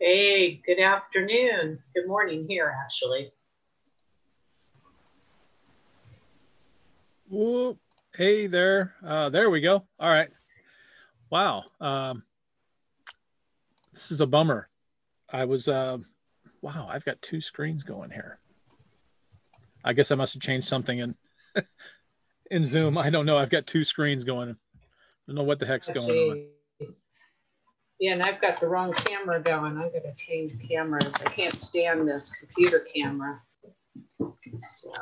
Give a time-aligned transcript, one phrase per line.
[0.00, 1.80] Hey, good afternoon.
[1.92, 3.32] Good morning here, actually.
[7.28, 7.78] Whoop.
[8.14, 8.94] Hey there.
[9.04, 9.82] Uh, there we go.
[9.98, 10.30] All right.
[11.30, 11.64] Wow.
[11.80, 12.22] Um,
[13.92, 14.68] this is a bummer.
[15.32, 15.98] I was, uh,
[16.62, 18.38] wow, I've got two screens going here.
[19.84, 21.16] I guess I must have changed something in
[22.52, 22.96] in Zoom.
[22.96, 23.36] I don't know.
[23.36, 24.50] I've got two screens going.
[24.50, 24.54] I
[25.26, 26.46] don't know what the heck's going on.
[28.00, 29.76] Yeah, and I've got the wrong camera going.
[29.76, 31.14] I've got to change cameras.
[31.16, 33.40] I can't stand this computer camera.
[34.16, 34.92] So,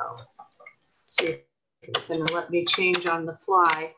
[1.05, 1.39] see if
[1.81, 3.93] it's going to let me change on the fly.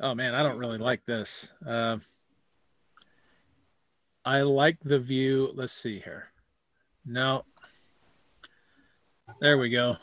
[0.00, 1.52] Oh man, I don't really like this.
[1.64, 1.98] Uh,
[4.24, 5.52] I like the view.
[5.54, 6.28] Let's see here.
[7.06, 7.44] No.
[9.40, 9.96] There we go.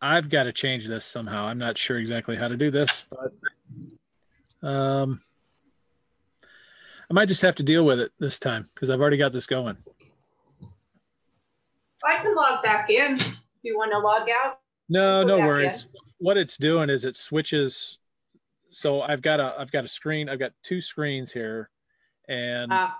[0.00, 1.46] I've got to change this somehow.
[1.46, 5.20] I'm not sure exactly how to do this, but um,
[7.10, 9.46] I might just have to deal with it this time because I've already got this
[9.46, 9.76] going.
[12.04, 13.16] I can log back in.
[13.18, 13.24] Do
[13.62, 14.60] you want to log out?
[14.88, 15.84] No, no worries.
[15.84, 15.90] In.
[16.18, 17.98] What it's doing is it switches.
[18.68, 20.28] So I've got a I've got a screen.
[20.28, 21.70] I've got two screens here,
[22.28, 22.90] and uh,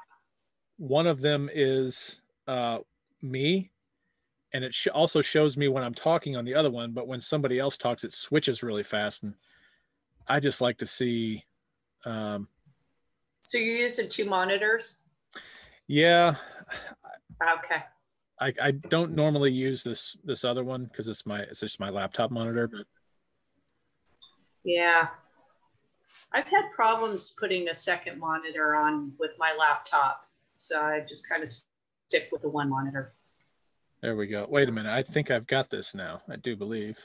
[0.78, 2.78] one of them is uh,
[3.22, 3.70] me,
[4.52, 6.92] and it sh- also shows me when I'm talking on the other one.
[6.92, 9.34] But when somebody else talks, it switches really fast, and
[10.28, 11.44] I just like to see
[12.04, 12.48] um,
[13.46, 15.02] so you're using two monitors?
[15.86, 16.34] Yeah.
[17.40, 17.80] Okay.
[18.40, 21.88] I, I don't normally use this this other one because it's my it's just my
[21.88, 22.66] laptop monitor.
[22.66, 22.86] But
[24.64, 25.06] yeah,
[26.32, 30.22] I've had problems putting a second monitor on with my laptop,
[30.54, 33.14] so I just kind of stick with the one monitor.
[34.02, 34.44] There we go.
[34.50, 34.92] Wait a minute.
[34.92, 36.20] I think I've got this now.
[36.28, 36.98] I do believe.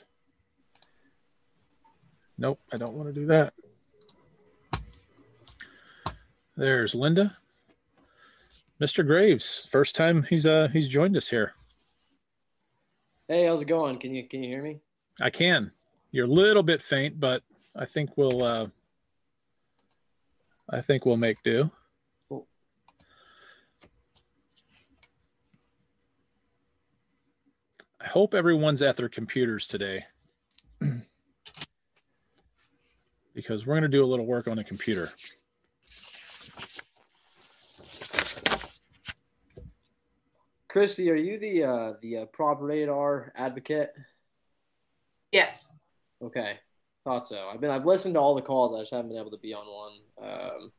[2.36, 3.54] Nope, I don't want to do that.
[6.56, 7.36] There's Linda.
[8.80, 9.06] Mr.
[9.06, 11.54] Graves, first time he's uh he's joined us here.
[13.28, 13.98] Hey, how's it going?
[13.98, 14.80] Can you can you hear me?
[15.20, 15.70] I can.
[16.10, 17.42] You're a little bit faint, but
[17.76, 18.66] I think we'll uh
[20.68, 21.70] I think we'll make do.
[22.28, 22.46] Cool.
[28.00, 30.04] I hope everyone's at their computers today.
[33.34, 35.10] because we're going to do a little work on the computer.
[40.72, 43.92] Christy, are you the uh, the uh, prop radar advocate?
[45.30, 45.70] Yes.
[46.24, 46.54] Okay,
[47.04, 47.50] thought so.
[47.52, 48.74] I've been I've listened to all the calls.
[48.74, 50.30] I just haven't been able to be on one.
[50.30, 50.72] Um,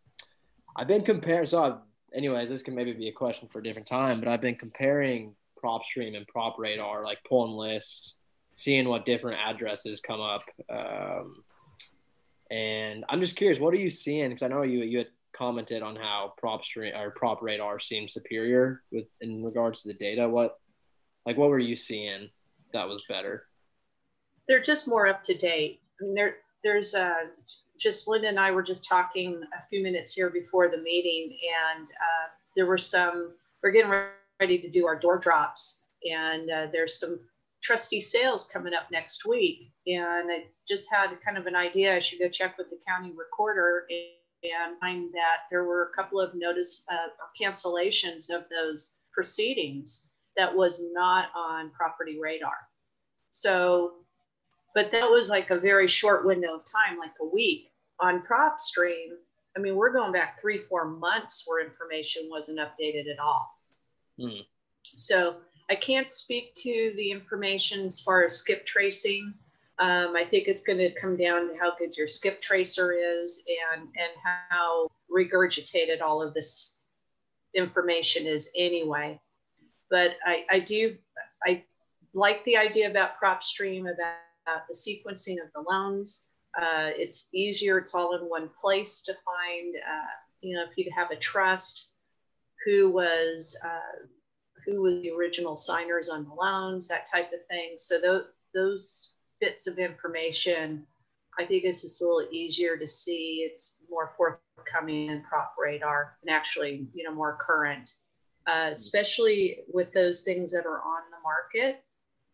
[0.75, 1.45] I've been comparing.
[1.45, 1.77] So, I've,
[2.11, 4.19] anyways, this can maybe be a question for a different time.
[4.19, 8.15] But I've been comparing prop stream and prop radar, like pulling lists,
[8.55, 10.41] seeing what different addresses come up.
[10.71, 11.43] Um,
[12.49, 14.29] and I'm just curious, what are you seeing?
[14.29, 18.13] Because I know you you had commented on how prop stream or prop radar seems
[18.13, 20.27] superior with in regards to the data.
[20.27, 20.57] What
[21.25, 22.29] like what were you seeing
[22.73, 23.47] that was better?
[24.47, 25.81] They're just more up to date.
[25.99, 27.25] I mean, there there's uh,
[27.79, 31.37] just Linda and I were just talking a few minutes here before the meeting,
[31.75, 33.33] and uh, there were some.
[33.61, 33.91] We're getting
[34.39, 37.19] ready to do our door drops, and uh, there's some
[37.63, 39.71] trustee sales coming up next week.
[39.87, 41.95] And I just had kind of an idea.
[41.95, 43.99] I should go check with the county recorder and
[44.43, 47.07] and find that there were a couple of notice uh,
[47.39, 52.57] cancellations of those proceedings that was not on property radar.
[53.29, 53.93] So,
[54.75, 57.69] but that was like a very short window of time, like a week.
[57.99, 59.09] On PropStream,
[59.55, 63.47] I mean, we're going back three, four months where information wasn't updated at all.
[64.19, 64.41] Mm.
[64.95, 65.37] So
[65.69, 69.33] I can't speak to the information as far as skip tracing
[69.83, 73.43] um, I think it's going to come down to how good your skip tracer is
[73.73, 74.11] and, and
[74.49, 76.83] how regurgitated all of this
[77.53, 79.19] information is anyway.
[79.89, 80.95] But I, I do,
[81.45, 81.65] I
[82.13, 84.15] like the idea about PropStream, about,
[84.47, 86.29] about the sequencing of the loans.
[86.57, 90.07] Uh, it's easier, it's all in one place to find, uh,
[90.39, 91.87] you know, if you have a trust,
[92.65, 94.05] who was, uh,
[94.65, 97.73] who was the original signers on the loans, that type of thing.
[97.75, 99.12] So those, those
[99.43, 100.85] bits of information,
[101.37, 103.45] I think it's just a little easier to see.
[103.49, 107.91] It's more forthcoming in prop radar and actually, you know, more current,
[108.47, 111.83] uh, especially with those things that are on the market.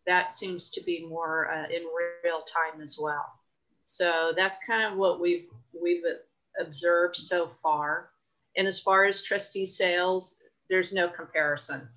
[0.06, 1.82] That seems to be more uh, in
[2.24, 3.26] real time as well.
[3.86, 5.48] So that's kind of what we've
[5.80, 6.04] we've
[6.60, 8.10] observed so far.
[8.56, 10.36] And as far as trustee sales,
[10.68, 11.88] there's no comparison.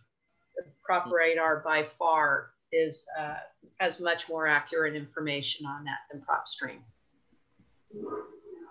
[0.84, 3.36] Prop radar by far is uh,
[3.80, 6.80] has much more accurate information on that than PropStream.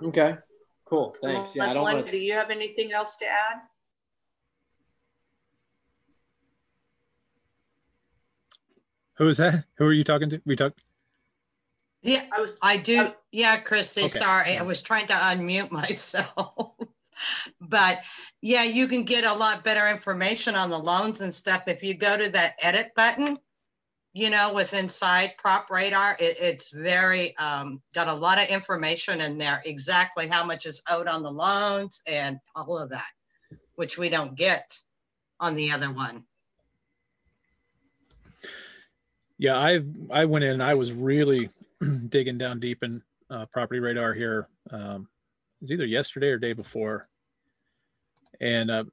[0.03, 0.37] Okay,
[0.85, 1.15] cool.
[1.23, 1.55] Thanks.
[1.55, 3.61] Unless, yeah, do you have anything else to add?
[9.19, 9.65] Who is that?
[9.79, 10.43] Who are you talking to?
[10.45, 10.83] We talked.
[12.03, 12.59] Yeah, I was.
[12.63, 13.01] I do.
[13.01, 14.03] I, yeah, Chrissy.
[14.03, 14.09] Okay.
[14.09, 16.73] Sorry, I was trying to unmute myself.
[17.61, 18.01] but
[18.41, 21.95] yeah, you can get a lot better information on the loans and stuff if you
[21.95, 23.37] go to that edit button
[24.15, 29.23] you know, with inside Prop Radar, it, it's very um, got a lot of information
[29.23, 29.63] in there.
[29.65, 33.11] Exactly how much is owed on the loans and all of that,
[33.77, 34.77] which we don't get
[35.41, 36.25] on the other one.
[39.39, 39.81] Yeah, I
[40.11, 40.61] I went in.
[40.61, 41.49] I was really
[42.09, 44.49] digging down deep in uh, property radar here.
[44.71, 45.09] Um,
[45.61, 47.09] it was either yesterday or day before,
[48.41, 48.85] and uh,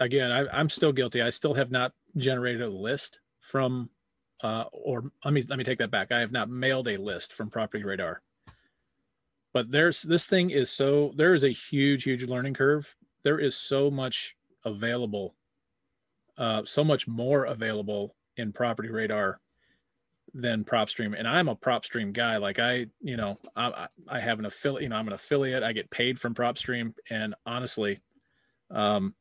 [0.00, 1.22] again, I, I'm still guilty.
[1.22, 3.88] I still have not generated a list from,
[4.42, 6.12] uh, or let me let me take that back.
[6.12, 8.22] I have not mailed a list from property radar.
[9.52, 12.94] But there's this thing is so there is a huge huge learning curve.
[13.22, 15.34] There is so much available,
[16.36, 19.40] uh, so much more available in property radar
[20.34, 22.36] than PropStream, and I'm a PropStream guy.
[22.36, 24.82] Like I, you know, I, I have an affiliate.
[24.82, 25.62] You know, I'm an affiliate.
[25.62, 28.00] I get paid from PropStream, and honestly,
[28.70, 29.14] um,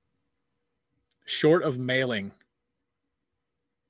[1.25, 2.31] short of mailing,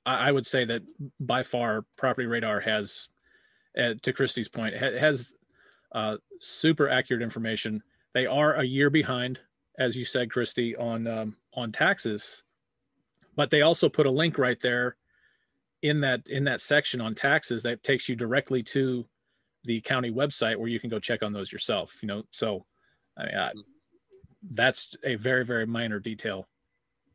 [0.05, 0.81] I, I would say that
[1.19, 3.09] by far, Property Radar has,
[3.77, 5.35] uh, to Christy's point, ha- has
[5.93, 7.81] uh, super accurate information.
[8.13, 9.39] They are a year behind,
[9.79, 12.43] as you said, Christy, on um, on taxes,
[13.35, 14.95] but they also put a link right there
[15.81, 19.05] in that in that section on taxes that takes you directly to
[19.65, 22.65] the county website where you can go check on those yourself you know so
[23.17, 23.51] I mean, I,
[24.51, 26.47] that's a very very minor detail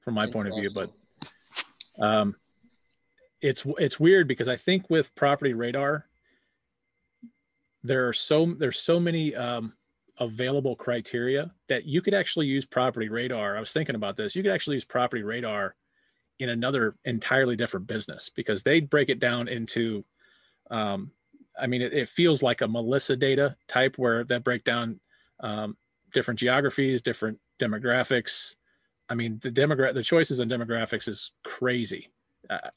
[0.00, 0.92] from my point of view but
[2.04, 2.36] um
[3.42, 6.06] it's it's weird because i think with property radar
[7.82, 9.72] there are so there's so many um
[10.18, 13.56] available criteria that you could actually use property radar.
[13.56, 14.36] I was thinking about this.
[14.36, 15.74] You could actually use property radar
[16.38, 20.04] in another entirely different business because they break it down into
[20.70, 21.10] um,
[21.60, 25.00] i mean it, it, feels like a melissa data type where that break down
[25.40, 25.76] um,
[26.12, 28.56] different geographies different demographics.
[29.08, 32.10] I mean the demogra- the choices in demographics is crazy.
[32.48, 32.70] Uh,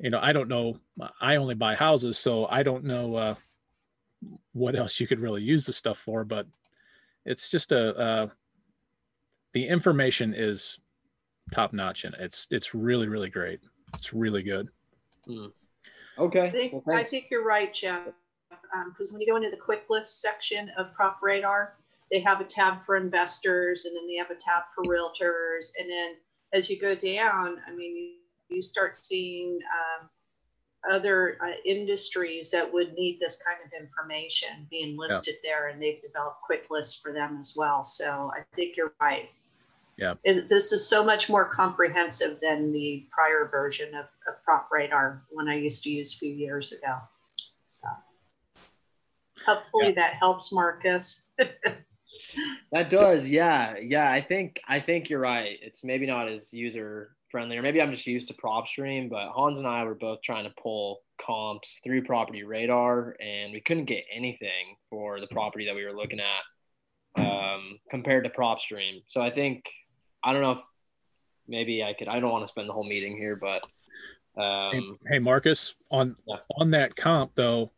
[0.00, 0.76] you know i don't know
[1.20, 3.34] i only buy houses so i don't know uh,
[4.52, 6.46] what else you could really use the stuff for but
[7.24, 8.26] it's just a uh,
[9.52, 10.80] the information is
[11.52, 13.60] top notch and it's it's really really great.
[13.94, 14.68] It's really good.
[15.28, 15.52] Mm.
[16.18, 16.42] okay.
[16.42, 18.06] I think, well, I think, you're right jeff
[18.48, 21.74] because um, when you go into the quick list section of prop radar
[22.10, 25.70] they have a tab for investors and then they have a tab for realtors.
[25.78, 26.14] And then
[26.52, 28.14] as you go down i mean
[28.50, 29.58] you, start seeing
[30.02, 30.08] um,
[30.90, 35.50] other uh, industries that would need this kind of information being listed yeah.
[35.50, 39.28] there and they've developed quick lists for them as well so i think you're right
[40.00, 40.14] yeah.
[40.24, 45.22] It, this is so much more comprehensive than the prior version of, of Prop Radar
[45.30, 46.96] when I used to use a few years ago.
[47.66, 47.86] So
[49.44, 49.92] hopefully yeah.
[49.96, 51.28] that helps Marcus.
[52.72, 54.10] that does, yeah, yeah.
[54.10, 55.58] I think I think you're right.
[55.60, 59.10] It's maybe not as user friendly, or maybe I'm just used to PropStream.
[59.10, 63.60] But Hans and I were both trying to pull comps through Property Radar, and we
[63.60, 69.02] couldn't get anything for the property that we were looking at um, compared to PropStream.
[69.08, 69.64] So I think
[70.22, 70.60] I don't know if
[71.48, 72.08] maybe I could.
[72.08, 73.66] I don't want to spend the whole meeting here, but
[74.40, 76.36] um, hey, hey, Marcus, on yeah.
[76.56, 77.70] on that comp though,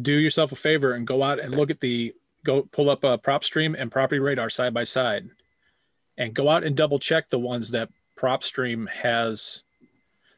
[0.00, 2.14] do yourself a favor and go out and look at the
[2.44, 5.28] go pull up a PropStream and property radar side by side,
[6.18, 7.88] and go out and double check the ones that
[8.22, 9.62] PropStream has.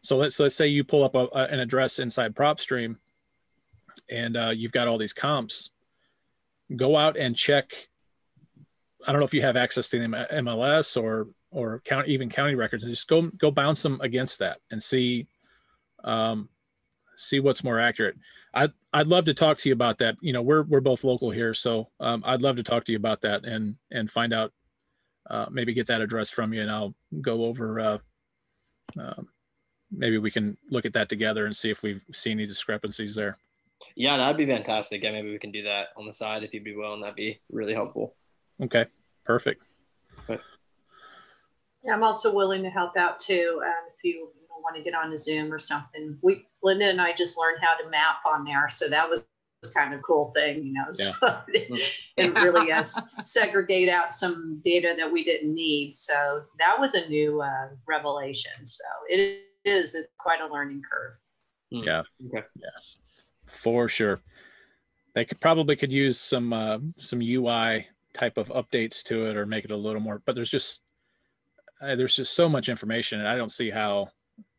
[0.01, 2.97] So let's let's say you pull up a, a, an address inside PropStream,
[4.11, 5.71] and uh, you've got all these comps.
[6.77, 7.89] Go out and check
[9.07, 12.55] I don't know if you have access to the MLS or or count even county
[12.55, 15.27] records, and just go go bounce them against that and see
[16.05, 16.49] um,
[17.17, 18.17] see what's more accurate.
[18.53, 20.17] I'd I'd love to talk to you about that.
[20.21, 22.99] You know, we're we're both local here, so um, I'd love to talk to you
[22.99, 24.53] about that and and find out
[25.31, 27.81] uh, maybe get that address from you, and I'll go over.
[27.81, 27.99] Uh,
[29.01, 29.23] uh,
[29.91, 33.39] maybe we can look at that together and see if we've seen any discrepancies there.
[33.97, 35.03] Yeah, that'd be fantastic.
[35.03, 37.01] Yeah, maybe we can do that on the side if you'd be willing.
[37.01, 38.15] That'd be really helpful.
[38.63, 38.87] Okay,
[39.25, 39.63] perfect.
[41.85, 43.61] Yeah, I'm also willing to help out too.
[43.63, 44.29] Um, if you,
[44.63, 47.77] want to get on a Zoom or something, we Linda and I just learned how
[47.77, 49.27] to map on there, so that was
[49.73, 50.85] kind of cool thing, you know.
[50.99, 51.43] Yeah.
[51.77, 51.77] So
[52.19, 55.95] and really uh, segregate out some data that we didn't need.
[55.95, 58.53] So that was a new uh, revelation.
[58.65, 61.15] So it is it's quite a learning curve.
[61.73, 61.87] Hmm.
[61.87, 62.03] Yeah.
[62.27, 62.47] Okay.
[62.57, 62.69] Yeah.
[63.47, 64.21] For sure.
[65.15, 69.45] They could probably could use some uh, some UI type of updates to it or
[69.45, 70.81] make it a little more but there's just
[71.83, 74.09] uh, there's just so much information and i don't see how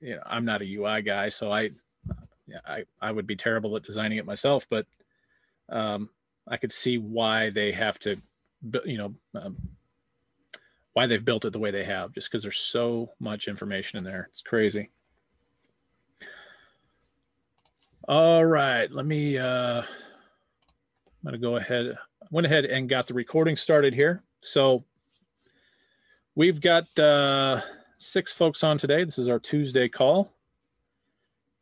[0.02, 1.70] you know i'm not a ui guy so i yeah,
[2.66, 4.86] I, I would be terrible at designing it myself, but
[5.70, 6.10] um,
[6.48, 8.18] I could see why they have to,
[8.86, 9.58] you know, um,
[10.94, 14.04] why they've built it the way they have, just because there's so much information in
[14.04, 14.28] there.
[14.32, 14.90] It's crazy.
[18.08, 19.86] All right, let me, uh, I'm
[21.24, 21.98] going to go ahead,
[22.30, 24.24] went ahead and got the recording started here.
[24.42, 24.86] So
[26.36, 27.62] we've got uh,
[27.98, 29.04] six folks on today.
[29.04, 30.32] This is our Tuesday call.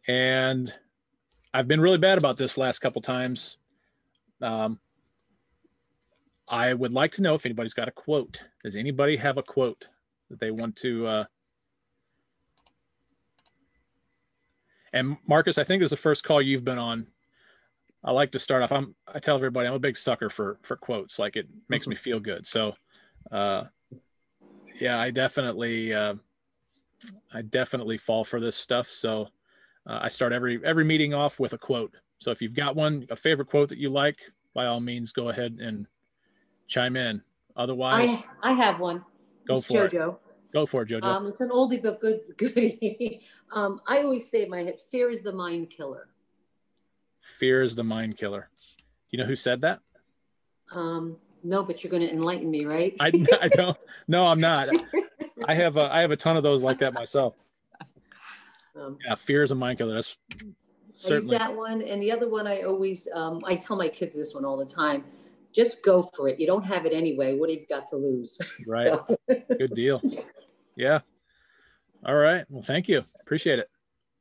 [0.08, 0.74] And
[1.54, 3.58] I've been really bad about this last couple times.
[4.42, 4.80] Um,
[6.48, 8.42] I would like to know if anybody's got a quote.
[8.64, 9.88] Does anybody have a quote
[10.30, 11.08] that they want to?
[11.08, 11.24] Uh...
[14.92, 17.08] And Marcus, I think this is the first call you've been on.
[18.04, 18.72] I like to start off.
[18.72, 18.96] I'm.
[19.08, 21.20] I tell everybody I'm a big sucker for for quotes.
[21.20, 22.46] Like it makes me feel good.
[22.46, 22.74] So,
[23.32, 23.66] uh,
[24.80, 26.16] yeah, I definitely, uh,
[27.34, 28.88] I definitely fall for this stuff.
[28.90, 29.30] So,
[29.88, 31.94] uh, I start every every meeting off with a quote.
[32.20, 34.18] So if you've got one, a favorite quote that you like,
[34.54, 35.86] by all means, go ahead and
[36.68, 37.22] chime in.
[37.56, 39.04] Otherwise, I, I have one.
[39.48, 40.14] Go it's for Jojo.
[40.14, 40.20] it.
[40.54, 41.04] Go for it, Jojo.
[41.04, 43.22] Um, it's an oldie but good goodie.
[43.52, 46.08] um, I always say in my head, fear is the mind killer.
[47.22, 48.50] Fear is the mind killer.
[49.10, 49.80] You know who said that?
[50.72, 52.96] Um, no, but you're going to enlighten me, right?
[53.00, 53.12] I,
[53.42, 53.78] I don't.
[54.08, 54.70] No, I'm not.
[55.46, 57.36] I have a, I have a ton of those like that myself.
[58.76, 59.94] Um, yeah, fear is a mind killer.
[59.94, 60.18] That's
[60.94, 63.88] certainly I use that one, and the other one I always um, I tell my
[63.90, 65.04] kids this one all the time.
[65.54, 66.40] Just go for it.
[66.40, 67.38] You don't have it anyway.
[67.38, 68.40] What have you got to lose?
[68.68, 68.88] Right.
[69.08, 69.18] So.
[69.58, 70.02] Good deal.
[70.76, 71.00] Yeah.
[72.06, 72.46] All right.
[72.50, 73.04] Well, thank you.
[73.22, 73.70] Appreciate it.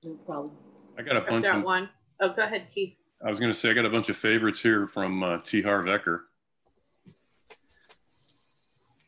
[0.04, 0.52] No problem.
[0.98, 1.88] I got a bunch of that one.
[2.20, 2.94] Oh, go ahead, Keith.
[3.24, 5.62] I was going to say I got a bunch of favorites here from uh, T.
[5.62, 6.20] Harv Eker.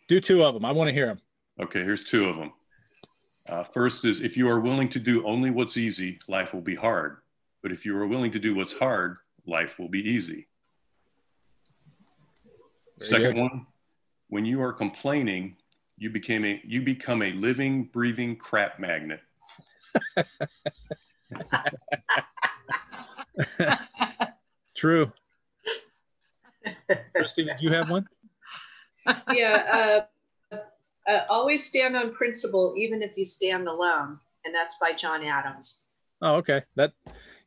[0.08, 0.64] Do two of them.
[0.64, 1.20] I want to hear them.
[1.60, 2.52] Okay, here's two of them.
[3.48, 6.74] Uh, first is if you are willing to do only what's easy, life will be
[6.74, 7.18] hard.
[7.62, 10.48] But if you are willing to do what's hard, life will be easy.
[12.98, 13.40] Very Second good.
[13.40, 13.66] one,
[14.28, 15.56] when you are complaining,
[15.96, 19.20] you became a you become a living, breathing crap magnet.
[24.74, 25.12] True.
[27.14, 28.06] Christy, did you have one?
[29.32, 30.04] Yeah, uh,
[31.08, 34.18] uh, always stand on principle, even if you stand alone.
[34.44, 35.84] And that's by John Adams.
[36.20, 36.62] Oh, okay.
[36.76, 36.92] That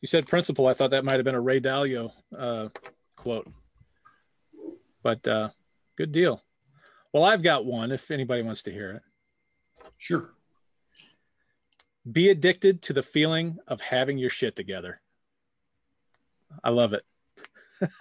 [0.02, 0.68] you said principle.
[0.68, 2.70] I thought that might have been a Ray Dalio uh,
[3.16, 3.52] quote.
[5.04, 5.50] But uh,
[5.98, 6.44] good deal.
[7.14, 9.02] Well, I've got one if anybody wants to hear it.
[9.98, 10.34] Sure.
[12.12, 15.02] Be addicted to the feeling of having your shit together.
[16.64, 17.04] I love it.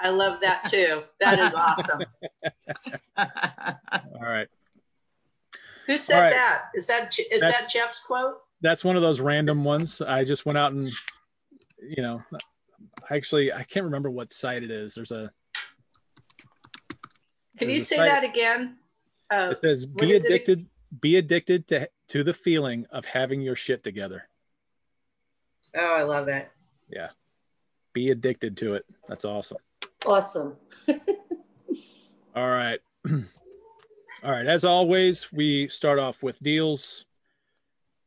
[0.01, 1.03] I love that too.
[1.21, 2.03] That is awesome.
[3.17, 4.49] All right.
[5.87, 6.31] Who said right.
[6.31, 6.63] that?
[6.75, 8.39] Is that is that's, that Jeff's quote?
[8.61, 10.01] That's one of those random ones.
[10.01, 10.91] I just went out and,
[11.81, 12.23] you know,
[13.11, 14.95] actually I can't remember what site it is.
[14.95, 15.31] There's a.
[17.59, 18.11] Can you say site.
[18.11, 18.77] that again?
[19.33, 20.61] Uh, it says be addicted.
[20.61, 21.01] It?
[21.01, 24.29] Be addicted to to the feeling of having your shit together.
[25.77, 26.49] Oh, I love it.
[26.89, 27.09] Yeah.
[27.93, 28.85] Be addicted to it.
[29.09, 29.59] That's awesome.
[30.05, 30.57] Awesome.
[32.37, 32.81] All right.
[34.25, 34.47] All right.
[34.47, 37.05] As always, we start off with deals.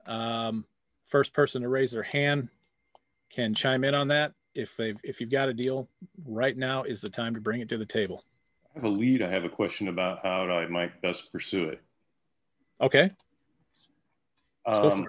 [0.08, 0.66] Um,
[1.08, 2.50] first person to raise their hand
[3.30, 4.34] can chime in on that.
[4.56, 5.88] If they've if you've got a deal,
[6.26, 8.24] right now is the time to bring it to the table.
[8.66, 9.22] I have a lead.
[9.22, 11.82] I have a question about how I might best pursue it.
[12.82, 13.10] Okay.
[14.66, 15.08] Um,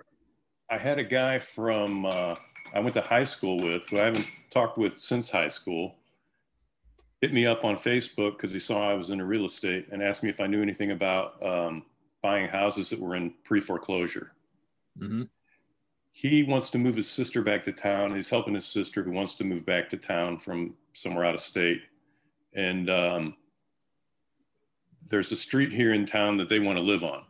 [0.70, 2.34] I had a guy from uh,
[2.74, 5.96] I went to high school with who I haven't talked with since high school
[7.20, 10.22] hit me up on Facebook because he saw I was into real estate and asked
[10.22, 11.84] me if I knew anything about um,
[12.22, 14.32] buying houses that were in pre foreclosure.
[14.98, 15.22] Mm-hmm.
[16.12, 18.14] He wants to move his sister back to town.
[18.14, 21.40] He's helping his sister who wants to move back to town from somewhere out of
[21.40, 21.82] state.
[22.54, 23.36] And um,
[25.08, 27.24] there's a street here in town that they want to live on.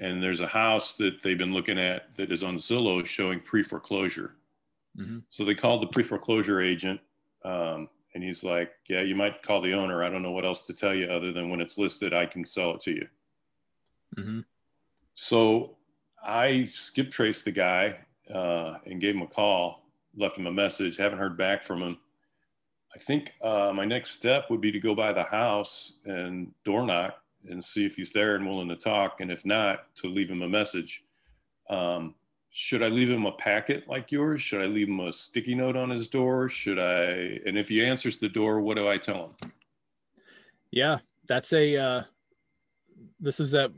[0.00, 3.62] And there's a house that they've been looking at that is on Zillow showing pre
[3.62, 4.36] foreclosure.
[4.96, 5.18] Mm-hmm.
[5.28, 7.00] So they called the pre foreclosure agent.
[7.44, 10.02] Um, and he's like, Yeah, you might call the owner.
[10.02, 12.44] I don't know what else to tell you other than when it's listed, I can
[12.46, 13.06] sell it to you.
[14.16, 14.40] Mm-hmm.
[15.14, 15.76] So
[16.22, 17.98] I skip traced the guy
[18.32, 19.84] uh, and gave him a call,
[20.16, 21.98] left him a message, haven't heard back from him.
[22.94, 26.84] I think uh, my next step would be to go by the house and door
[26.84, 29.20] knock and see if he's there and willing to talk.
[29.20, 31.04] And if not, to leave him a message.
[31.70, 32.14] Um,
[32.60, 34.42] should I leave him a packet like yours?
[34.42, 36.48] Should I leave him a sticky note on his door?
[36.48, 37.38] Should I?
[37.46, 39.50] And if he answers the door, what do I tell him?
[40.72, 40.98] Yeah,
[41.28, 41.76] that's a.
[41.76, 42.02] Uh,
[43.20, 43.70] this is a.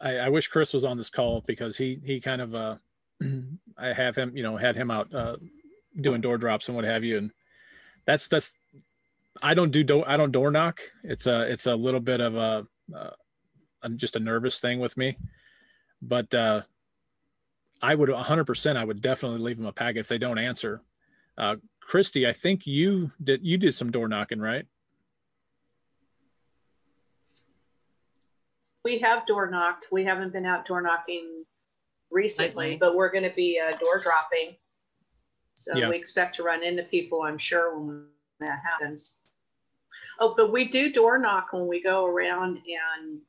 [0.00, 2.76] I, wish Chris was on this call because he he kind of uh,
[3.78, 5.36] I have him, you know, had him out uh,
[6.00, 7.30] doing door drops and what have you, and
[8.06, 8.54] that's that's.
[9.42, 10.04] I don't do door.
[10.08, 10.80] I don't door knock.
[11.04, 12.66] It's a it's a little bit of a,
[12.96, 13.10] uh,
[13.96, 15.18] just a nervous thing with me,
[16.00, 16.62] but uh,
[17.80, 18.76] I would 100%.
[18.76, 20.82] I would definitely leave them a packet if they don't answer.
[21.36, 24.66] Uh, Christy, I think you did you did some door knocking, right?
[28.84, 29.86] We have door knocked.
[29.90, 31.44] We haven't been out door knocking
[32.10, 34.56] recently, but we're going to be uh, door dropping.
[35.54, 35.88] So yeah.
[35.88, 38.04] we expect to run into people, I'm sure, when
[38.40, 39.20] that happens.
[40.20, 43.20] Oh, but we do door knock when we go around and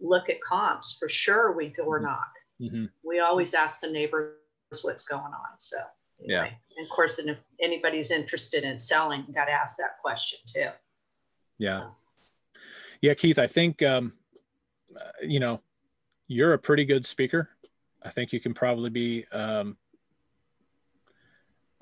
[0.00, 0.96] look at comps.
[0.98, 2.06] For sure, we door mm-hmm.
[2.06, 2.30] knock.
[2.60, 2.86] Mm-hmm.
[3.04, 4.34] We always ask the neighbors
[4.82, 5.58] what's going on.
[5.58, 5.76] So
[6.22, 6.34] anyway.
[6.34, 6.44] yeah,
[6.76, 10.68] and of course, and if anybody's interested in selling, got to ask that question too.
[11.58, 12.60] Yeah, so.
[13.00, 13.38] yeah, Keith.
[13.38, 14.12] I think um,
[14.96, 15.60] uh, you know
[16.26, 17.50] you're a pretty good speaker.
[18.02, 19.76] I think you can probably be um,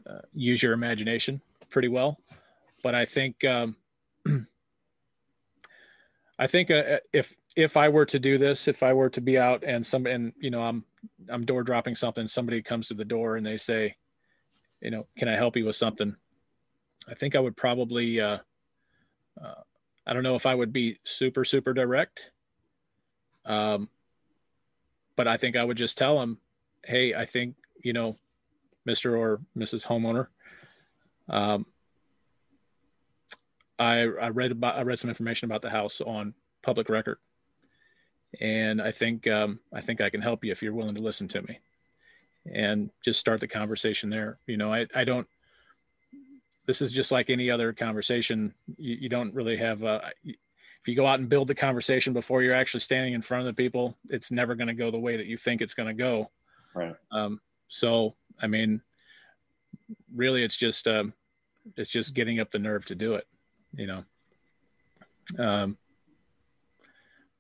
[0.09, 2.19] uh, use your imagination pretty well,
[2.83, 3.77] but I think um,
[6.39, 9.39] I think uh, if if I were to do this, if I were to be
[9.39, 10.85] out and some and you know I'm
[11.31, 13.97] I'm door dropping something, somebody comes to the door and they say,
[14.81, 16.15] you know, can I help you with something?
[17.09, 18.39] I think I would probably uh,
[19.43, 19.63] uh
[20.07, 22.31] I don't know if I would be super super direct.
[23.47, 23.89] Um,
[25.17, 26.39] but I think I would just tell them,
[26.85, 28.17] hey, I think, you know,
[28.87, 29.19] Mr.
[29.19, 29.85] or Mrs.
[29.85, 30.29] Homeowner,
[31.29, 31.67] um,
[33.79, 37.19] I, I read about, I read some information about the house on public record.
[38.41, 41.29] And I think, um, I think I can help you if you're willing to listen
[41.29, 41.61] to me
[42.53, 44.39] and just start the conversation there.
[44.47, 45.27] You know, I, I don't,
[46.67, 48.53] this is just like any other conversation.
[48.77, 52.43] You, you don't really have, uh, if you go out and build the conversation before
[52.43, 55.17] you're actually standing in front of the people, it's never going to go the way
[55.17, 56.31] that you think it's going to go.
[56.75, 56.95] Right.
[57.11, 58.81] Um, so, I mean,
[60.15, 61.13] really, it's just um,
[61.77, 63.27] it's just getting up the nerve to do it.
[63.77, 64.05] You know.
[65.39, 65.77] Um,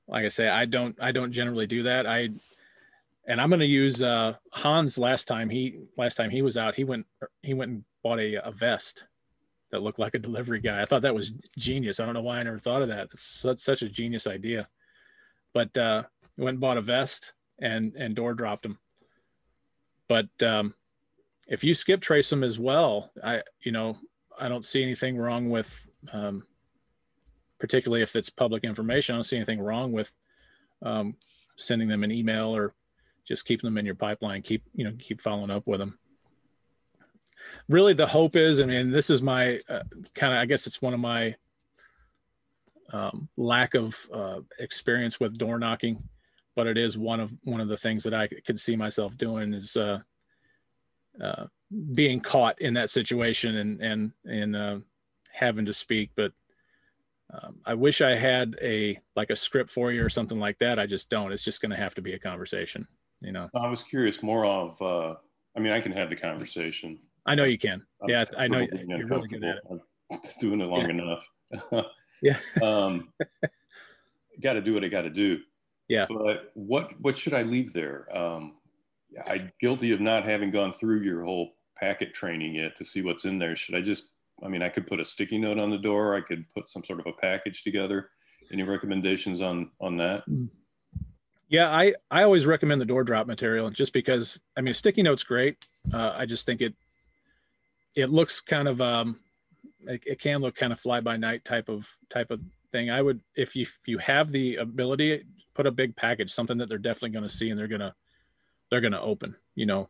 [0.09, 2.07] like I say, I don't I don't generally do that.
[2.07, 2.31] I
[3.29, 6.75] and I'm going to use uh, Hans last time he last time he was out.
[6.75, 7.07] He went
[7.42, 9.07] he went and bought a, a vest
[9.70, 10.81] that looked like a delivery guy.
[10.81, 11.99] I thought that was genius.
[11.99, 13.09] I don't know why I never thought of that.
[13.12, 14.68] It's such, such a genius idea.
[15.55, 16.05] But uh,
[16.37, 18.79] went and bought a vest and and door dropped him
[20.09, 20.75] But um,
[21.49, 23.99] if you skip trace them as well, I you know
[24.38, 26.42] I don't see anything wrong with, um,
[27.59, 29.14] particularly if it's public information.
[29.14, 30.12] I don't see anything wrong with
[30.83, 31.16] um,
[31.57, 32.75] sending them an email or
[33.27, 34.42] just keeping them in your pipeline.
[34.42, 35.99] Keep you know keep following up with them
[37.69, 39.83] really the hope is, I mean, this is my uh,
[40.14, 41.35] kind of, I guess it's one of my
[42.92, 46.03] um, lack of uh, experience with door knocking,
[46.55, 49.55] but it is one of one of the things that I could see myself doing
[49.55, 49.99] is uh,
[51.23, 51.47] uh,
[51.95, 54.79] being caught in that situation and and and uh,
[55.37, 56.11] having to speak.
[56.16, 56.33] But
[57.33, 60.79] um, I wish I had a like a script for you or something like that.
[60.79, 61.33] I just don't.
[61.33, 62.87] It's just going to have to be a conversation.
[63.20, 63.49] You know.
[63.55, 64.81] I was curious more of.
[64.81, 65.14] Uh,
[65.57, 66.99] I mean, I can have the conversation.
[67.27, 67.83] I know you can.
[68.03, 69.62] I'm yeah, I know you're really good at it.
[69.70, 70.88] I'm doing it long yeah.
[70.90, 71.87] enough.
[72.22, 72.38] yeah.
[72.62, 73.09] um,
[74.42, 75.40] got to do what I got to do.
[75.88, 76.07] Yeah.
[76.09, 78.07] But what what should I leave there?
[78.16, 78.55] Um,
[79.27, 83.25] I'm guilty of not having gone through your whole packet training yet to see what's
[83.25, 83.57] in there.
[83.57, 84.12] Should I just?
[84.42, 86.14] I mean, I could put a sticky note on the door.
[86.14, 88.11] I could put some sort of a package together.
[88.53, 90.29] Any recommendations on on that?
[90.29, 90.51] Mm.
[91.49, 95.25] Yeah, I I always recommend the door drop material just because I mean, sticky note's
[95.25, 95.57] great.
[95.92, 96.75] Uh, I just think it
[97.94, 99.18] it looks kind of um,
[99.87, 102.40] it, it, can look kind of fly by night type of type of
[102.72, 102.90] thing.
[102.90, 106.68] I would if you if you have the ability, put a big package, something that
[106.68, 107.94] they're definitely going to see and they're gonna
[108.70, 109.37] they're gonna open.
[109.55, 109.88] You know.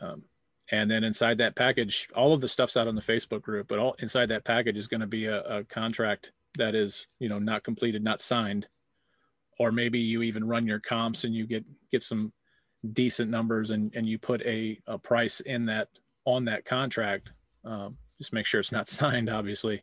[0.00, 0.24] Um,
[0.70, 3.78] and then inside that package, all of the stuff's out on the Facebook group, but
[3.78, 7.38] all inside that package is going to be a, a contract that is, you know,
[7.38, 8.68] not completed, not signed,
[9.58, 12.32] or maybe you even run your comps and you get get some
[12.92, 15.88] decent numbers and and you put a, a price in that
[16.24, 17.30] on that contract.
[17.64, 19.82] Um, just make sure it's not signed, obviously,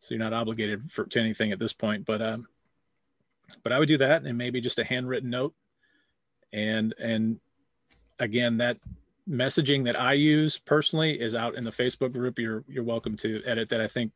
[0.00, 2.04] so you're not obligated for, to anything at this point.
[2.04, 2.46] But um,
[3.62, 5.54] but I would do that, and maybe just a handwritten note,
[6.52, 7.38] and and
[8.18, 8.76] again that
[9.30, 12.38] messaging that I use personally is out in the Facebook group.
[12.38, 13.80] You're you're welcome to edit that.
[13.80, 14.12] I think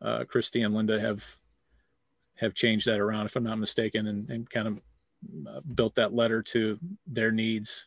[0.00, 1.36] uh, Christy and Linda have
[2.36, 4.80] have changed that around, if I'm not mistaken, and, and kind of
[5.48, 7.86] uh, built that letter to their needs.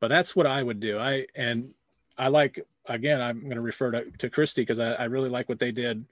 [0.00, 0.98] But that's what I would do.
[0.98, 1.72] I and
[2.18, 3.20] I like again.
[3.20, 6.04] I'm going to refer to to Christy because I, I, really like what they did.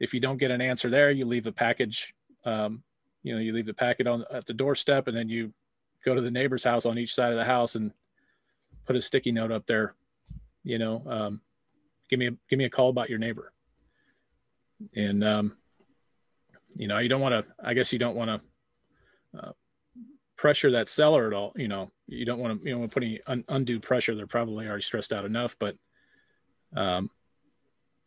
[0.00, 2.14] If you don't get an answer there, you leave the package.
[2.44, 2.82] Um,
[3.22, 5.52] you know, you leave the packet on at the doorstep, and then you
[6.04, 7.92] go to the neighbor's house on each side of the house and
[8.84, 9.94] put a sticky note up there,
[10.64, 11.40] you know, um,
[12.08, 13.52] give me a, give me a call about your neighbor.
[14.96, 15.56] And, um,
[16.74, 19.52] you know, you don't want to, I guess you don't want to uh,
[20.36, 21.52] pressure that seller at all.
[21.56, 24.14] You know, you don't want to, you know, put any un- undue pressure.
[24.14, 25.76] They're probably already stressed out enough, but,
[26.76, 27.10] um,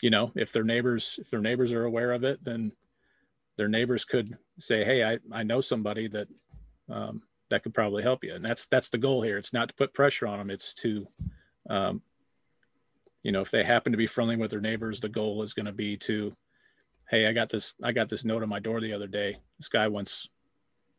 [0.01, 2.71] you know, if their neighbors, if their neighbors are aware of it, then
[3.57, 6.27] their neighbors could say, Hey, I, I know somebody that,
[6.89, 8.33] um, that could probably help you.
[8.33, 9.37] And that's, that's the goal here.
[9.37, 10.49] It's not to put pressure on them.
[10.49, 11.07] It's to,
[11.69, 12.01] um,
[13.23, 15.65] you know, if they happen to be friendly with their neighbors, the goal is going
[15.65, 16.35] to be to,
[17.09, 19.37] Hey, I got this, I got this note on my door the other day.
[19.59, 20.27] This guy wants,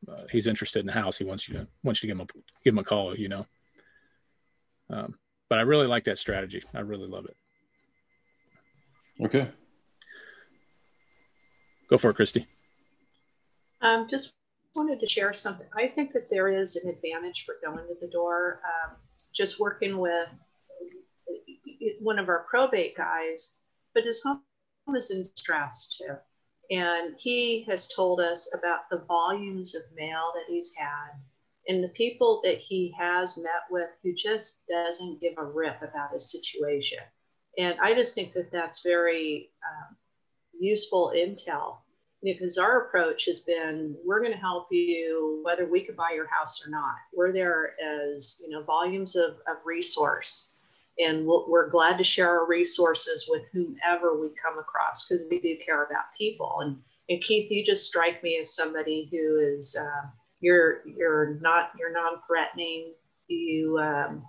[0.09, 1.19] uh, he's interested in the house.
[1.19, 3.29] He wants you to, wants you to give him a, give him a call, you
[3.29, 3.47] know?
[4.89, 5.17] Um,
[5.49, 6.63] but I really like that strategy.
[6.75, 7.37] I really love it.
[9.25, 9.49] Okay.
[11.89, 12.47] Go for it, Christy.
[13.81, 14.35] Um, just
[14.77, 15.67] wanted to share something.
[15.77, 18.61] I think that there is an advantage for going to the door.
[18.65, 18.97] Um,
[19.35, 20.29] just working with
[22.01, 23.59] one of our probate guys,
[23.95, 24.41] but his home
[24.95, 26.15] is in distress too.
[26.71, 31.13] And he has told us about the volumes of mail that he's had
[31.69, 36.13] and the people that he has met with who just doesn't give a rip about
[36.13, 36.99] his situation.
[37.59, 39.97] And I just think that that's very um,
[40.59, 41.79] useful intel
[42.23, 46.27] because our approach has been we're going to help you whether we could buy your
[46.27, 46.95] house or not.
[47.15, 50.53] We're there as you know volumes of, of resource.
[50.99, 55.27] And we we are glad to share our resources with whomever we come across because
[55.31, 56.59] we do care about people.
[56.63, 56.79] And,
[57.11, 60.09] and Keith, you just strike me as somebody who is uh,
[60.41, 62.95] you're you're not you're non-threatening.
[63.29, 64.25] You um,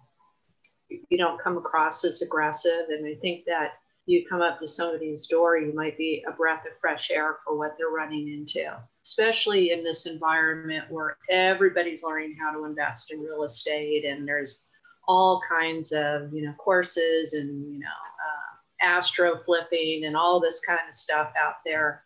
[0.89, 2.89] you don't come across as aggressive.
[2.89, 3.73] And I think that
[4.07, 7.57] you come up to somebody's door, you might be a breath of fresh air for
[7.57, 8.65] what they're running into,
[9.05, 14.69] especially in this environment where everybody's learning how to invest in real estate and there's
[15.09, 20.61] all kinds of, you know, courses and, you know, uh, astro flipping and all this
[20.65, 22.03] kind of stuff out there.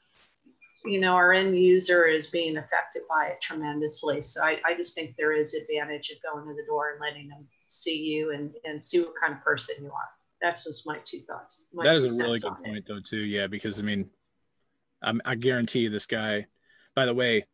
[0.84, 4.22] You know, our end user is being affected by it tremendously.
[4.22, 7.30] So I, I just think there is advantage of going to the door and letting
[7.30, 10.10] them see you and, and see what kind of person you are.
[10.42, 11.68] That's just my two thoughts.
[11.74, 12.86] My that is a really good point, it.
[12.88, 13.20] though, too.
[13.20, 14.10] Yeah, because I mean,
[15.02, 16.48] I'm, I guarantee this guy.
[16.96, 17.46] By the way,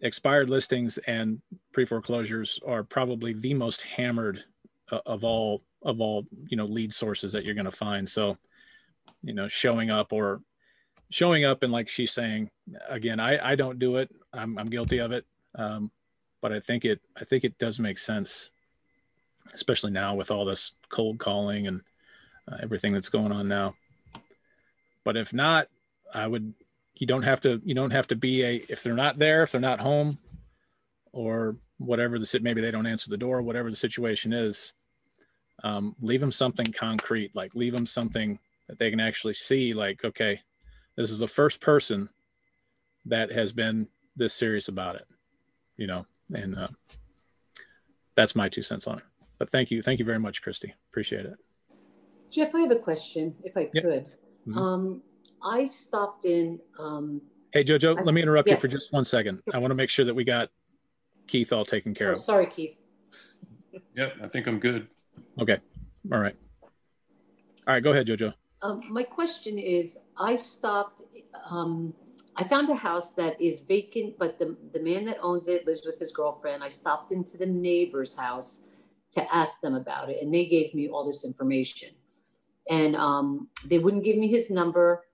[0.00, 1.40] expired listings and
[1.72, 4.44] pre foreclosures are probably the most hammered
[4.90, 8.08] uh, of all of all you know lead sources that you're going to find.
[8.08, 8.36] So,
[9.22, 10.42] you know, showing up or
[11.10, 12.50] showing up and like she's saying
[12.88, 14.10] again, I I don't do it.
[14.32, 15.24] I'm I'm guilty of it.
[15.56, 15.90] Um,
[16.40, 18.50] but I think it I think it does make sense
[19.54, 21.82] especially now with all this cold calling and
[22.50, 23.74] uh, everything that's going on now.
[25.04, 25.68] But if not,
[26.14, 26.54] I would.
[26.94, 27.60] You don't have to.
[27.64, 28.64] You don't have to be a.
[28.68, 30.18] If they're not there, if they're not home,
[31.12, 34.74] or whatever the sit maybe they don't answer the door, whatever the situation is,
[35.64, 37.34] um, leave them something concrete.
[37.34, 39.72] Like leave them something that they can actually see.
[39.72, 40.40] Like okay,
[40.96, 42.08] this is the first person
[43.06, 45.06] that has been this serious about it.
[45.76, 46.68] You know, and uh,
[48.14, 49.04] that's my two cents on it.
[49.40, 49.82] But thank you.
[49.82, 50.72] Thank you very much, Christy.
[50.90, 51.34] Appreciate it.
[52.30, 53.82] Jeff, I have a question, if I yep.
[53.82, 54.04] could.
[54.46, 54.58] Mm-hmm.
[54.58, 55.02] Um,
[55.42, 56.60] I stopped in.
[56.78, 57.22] Um,
[57.52, 58.58] hey, Jojo, I, let me interrupt yes.
[58.58, 59.42] you for just one second.
[59.52, 60.50] I want to make sure that we got
[61.26, 62.18] Keith all taken care oh, of.
[62.18, 62.76] Sorry, Keith.
[63.96, 64.86] Yep, I think I'm good.
[65.40, 65.58] Okay.
[66.12, 66.36] All right.
[66.62, 68.34] All right, go ahead, Jojo.
[68.60, 71.02] Um, my question is I stopped,
[71.48, 71.94] um,
[72.36, 75.80] I found a house that is vacant, but the, the man that owns it lives
[75.86, 76.62] with his girlfriend.
[76.62, 78.64] I stopped into the neighbor's house
[79.12, 80.22] to ask them about it.
[80.22, 81.90] And they gave me all this information.
[82.68, 85.04] And um, they wouldn't give me his number,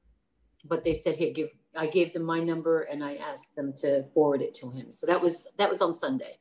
[0.64, 4.04] but they said, "Here, give." I gave them my number and I asked them to
[4.14, 4.90] forward it to him.
[4.90, 6.38] So that was that was on Sunday.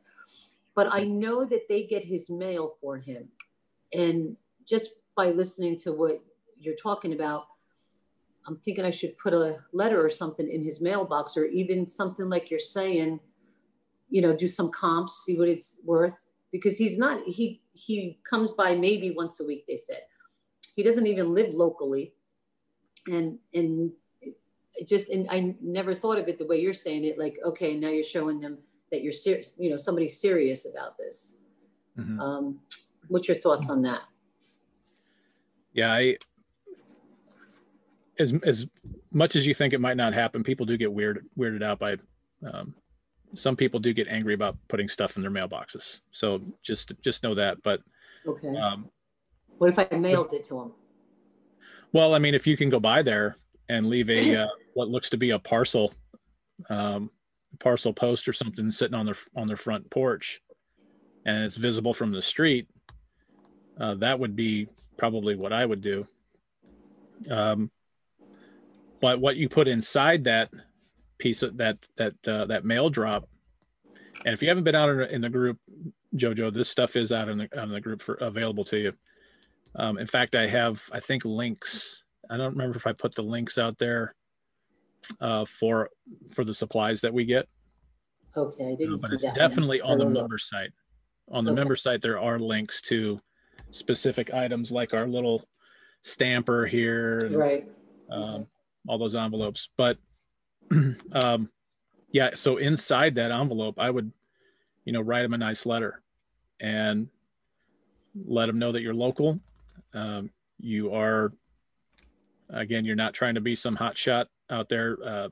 [0.76, 3.30] But I know that they get his mail for him,
[3.94, 6.22] and just by listening to what
[6.58, 7.46] you're talking about,
[8.46, 12.30] I'm thinking I should put a letter or something in his mailbox, or even something
[12.30, 13.20] like you're saying,
[14.10, 16.13] you know, do some comps, see what it's worth,
[16.56, 20.04] because he's not he he comes by maybe once a week they said.
[20.76, 22.13] He doesn't even live locally.
[23.08, 23.91] And and
[24.86, 27.88] just and i never thought of it the way you're saying it like okay now
[27.88, 28.58] you're showing them
[28.91, 31.36] that you're serious you know somebody's serious about this.
[31.98, 32.20] Mm-hmm.
[32.20, 32.60] um,
[33.08, 34.02] what's your thoughts on that?
[35.74, 36.18] Yeah i
[38.20, 38.68] as as
[39.12, 41.96] much as you think it might not happen people do get weird weirded out by
[42.46, 42.76] um,
[43.34, 46.02] some people do get angry about putting stuff in their mailboxes.
[46.12, 47.62] So just just know that.
[47.64, 47.82] But
[48.28, 48.56] okay.
[48.56, 48.90] Um,
[49.58, 50.72] what if I mailed it to them?
[51.94, 53.38] Well, I mean, if you can go by there
[53.70, 55.94] and leave a uh, what looks to be a parcel,
[56.70, 57.10] um,
[57.60, 60.42] parcel post or something sitting on their on their front porch,
[61.26, 62.68] and it's visible from the street,
[63.80, 66.08] uh, that would be probably what I would do.
[67.30, 67.72] Um,
[69.02, 70.50] but what you put inside that
[71.17, 73.28] piece of that that uh, that mail drop,
[74.25, 75.58] and if you haven't been out in, the group,
[76.15, 78.93] Jojo, this stuff is out in the, out in the group for available to you.
[79.75, 82.04] Um, in fact, I have I think links.
[82.30, 84.15] I don't remember if I put the links out there
[85.21, 85.89] uh, for
[86.34, 87.47] for the supplies that we get.
[88.36, 89.36] Okay, I didn't uh, but see it's that.
[89.36, 90.71] definitely on the member site.
[91.32, 91.60] On the Okay.
[91.60, 93.19] member site, there are links to
[93.71, 95.43] specific items like our little
[96.04, 97.67] stamper here and Right.
[98.12, 98.47] um,
[98.88, 99.69] all those envelopes.
[99.78, 99.97] But
[101.12, 101.49] um,
[102.12, 104.12] yeah, so inside that envelope, I would,
[104.86, 106.01] you know, write them a nice letter
[106.60, 107.10] and
[108.25, 109.39] let them know that you're local.
[109.93, 111.34] Um, you are,
[112.49, 115.30] again, you're not trying to be some hot shot out there, uh,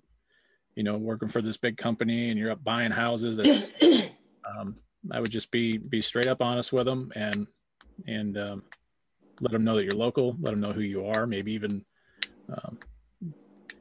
[0.75, 3.37] you know, working for this big company and you're up buying houses.
[3.37, 4.75] That's, um,
[5.11, 7.47] I would just be be straight up honest with them and
[8.07, 8.63] and um,
[9.41, 10.35] let them know that you're local.
[10.39, 11.27] Let them know who you are.
[11.27, 11.85] Maybe even
[12.49, 12.77] um,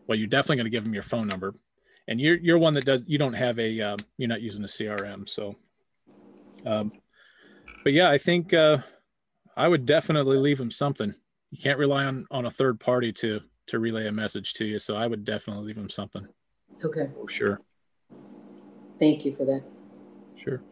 [0.07, 1.55] well, you're definitely going to give them your phone number,
[2.09, 4.67] and you're you're one that does you don't have a um, you're not using a
[4.67, 5.57] CRM, so.
[6.65, 6.93] Um,
[7.83, 8.79] but yeah, I think uh,
[9.57, 11.13] I would definitely leave them something.
[11.51, 14.79] You can't rely on on a third party to to relay a message to you,
[14.79, 16.27] so I would definitely leave them something
[16.85, 17.61] Okay, for sure.
[18.99, 19.63] thank you for that.
[20.37, 20.63] Sure.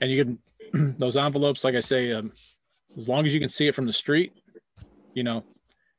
[0.00, 0.24] And you
[0.72, 2.32] can, those envelopes, like I say, um,
[2.96, 4.32] as long as you can see it from the street,
[5.14, 5.42] you know,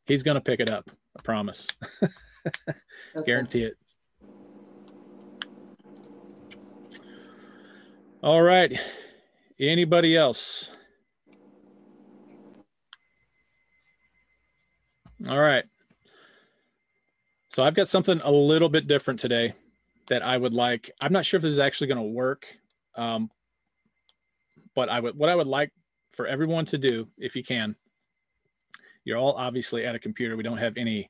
[0.07, 0.89] he's going to pick it up.
[1.17, 1.67] I promise.
[2.45, 3.25] Okay.
[3.25, 3.77] Guarantee it.
[8.23, 8.79] All right.
[9.59, 10.71] Anybody else?
[15.29, 15.65] All right.
[17.49, 19.53] So I've got something a little bit different today
[20.07, 20.89] that I would like.
[21.01, 22.45] I'm not sure if this is actually going to work,
[22.95, 23.29] um,
[24.75, 25.17] but I would.
[25.17, 25.71] What I would like
[26.11, 27.75] for everyone to do, if you can,
[29.03, 30.37] you're all obviously at a computer.
[30.37, 31.09] We don't have any.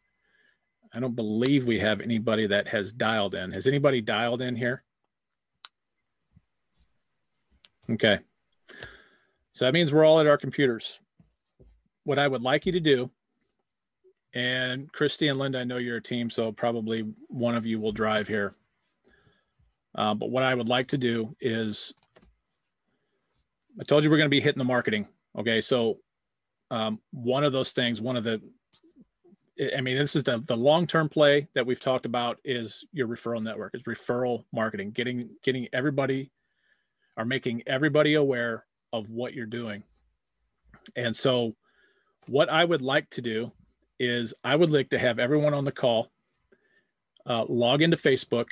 [0.93, 3.51] I don't believe we have anybody that has dialed in.
[3.51, 4.83] Has anybody dialed in here?
[7.89, 8.19] Okay.
[9.53, 10.99] So that means we're all at our computers.
[12.03, 13.09] What I would like you to do,
[14.33, 17.91] and Christy and Linda, I know you're a team, so probably one of you will
[17.91, 18.55] drive here.
[19.93, 21.93] Uh, but what I would like to do is,
[23.79, 25.07] I told you we're going to be hitting the marketing.
[25.37, 25.99] Okay, so
[26.69, 28.41] um, one of those things, one of the,
[29.75, 33.07] I mean, this is the the long term play that we've talked about is your
[33.07, 36.31] referral network, is referral marketing, getting getting everybody,
[37.17, 39.83] or making everybody aware of what you're doing.
[40.95, 41.55] And so,
[42.27, 43.51] what I would like to do
[43.99, 46.11] is I would like to have everyone on the call
[47.25, 48.47] uh, log into Facebook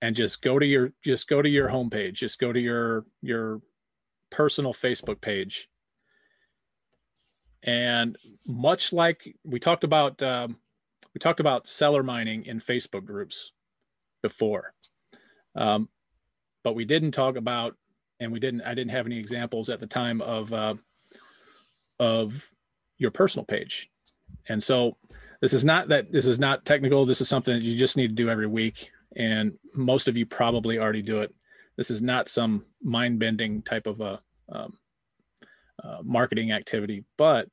[0.00, 3.60] and just go to your just go to your homepage, just go to your your
[4.30, 5.68] personal Facebook page.
[7.64, 10.56] And much like we talked about, um,
[11.14, 13.52] we talked about seller mining in Facebook groups
[14.22, 14.74] before,
[15.54, 15.88] um,
[16.64, 17.76] but we didn't talk about,
[18.20, 18.62] and we didn't.
[18.62, 20.74] I didn't have any examples at the time of uh,
[21.98, 22.50] of
[22.98, 23.90] your personal page.
[24.48, 24.96] And so
[25.40, 27.04] this is not that this is not technical.
[27.04, 28.90] This is something that you just need to do every week.
[29.16, 31.34] And most of you probably already do it.
[31.76, 34.20] This is not some mind bending type of a
[34.50, 34.78] um,
[35.82, 37.48] uh, marketing activity, but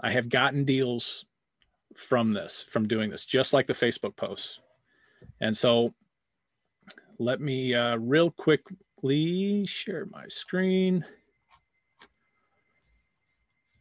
[0.00, 1.24] I have gotten deals
[1.94, 4.60] from this, from doing this, just like the Facebook posts.
[5.40, 5.94] And so
[7.18, 11.04] let me uh, real quickly share my screen.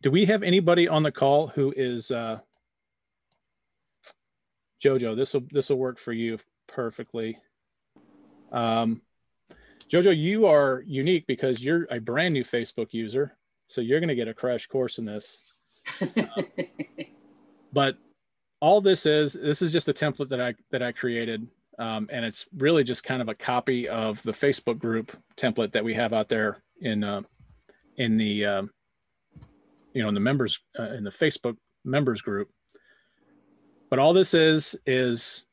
[0.02, 2.40] Do we have anybody on the call who is uh,
[4.84, 5.16] Jojo?
[5.16, 7.40] This will this will work for you perfectly.
[8.52, 9.02] Um,
[9.92, 13.36] Jojo, you are unique because you're a brand new Facebook user,
[13.68, 15.55] so you're going to get a crash course in this.
[17.76, 17.98] But
[18.62, 21.46] all this is this is just a template that I that I created,
[21.78, 25.84] um, and it's really just kind of a copy of the Facebook group template that
[25.84, 27.22] we have out there in uh,
[27.98, 28.70] in the um,
[29.94, 32.50] you know in the members uh, in the Facebook members group.
[33.90, 35.46] But all this is is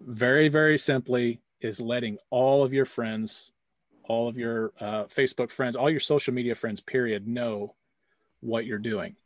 [0.00, 3.52] very very simply is letting all of your friends,
[4.04, 7.74] all of your uh, Facebook friends, all your social media friends, period, know
[8.40, 9.16] what you're doing.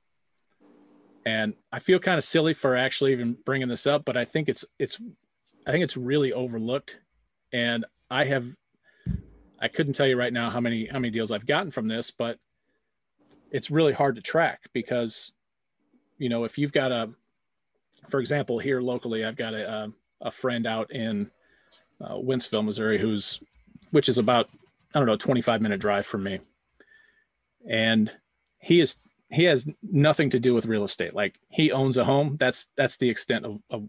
[1.26, 4.48] And I feel kind of silly for actually even bringing this up, but I think
[4.48, 4.98] it's it's
[5.66, 7.00] I think it's really overlooked.
[7.52, 8.46] And I have
[9.60, 12.10] I couldn't tell you right now how many how many deals I've gotten from this,
[12.10, 12.38] but
[13.50, 15.32] it's really hard to track because
[16.18, 17.10] you know if you've got a
[18.08, 21.30] for example here locally i've got a, a, friend out in
[22.00, 22.18] uh,
[22.62, 23.40] missouri who's
[23.90, 24.48] which is about
[24.94, 26.38] i don't know 25 minute drive from me
[27.68, 28.12] and
[28.58, 28.96] he is
[29.30, 31.14] he has nothing to do with real estate.
[31.14, 32.36] Like he owns a home.
[32.38, 33.88] That's that's the extent of, of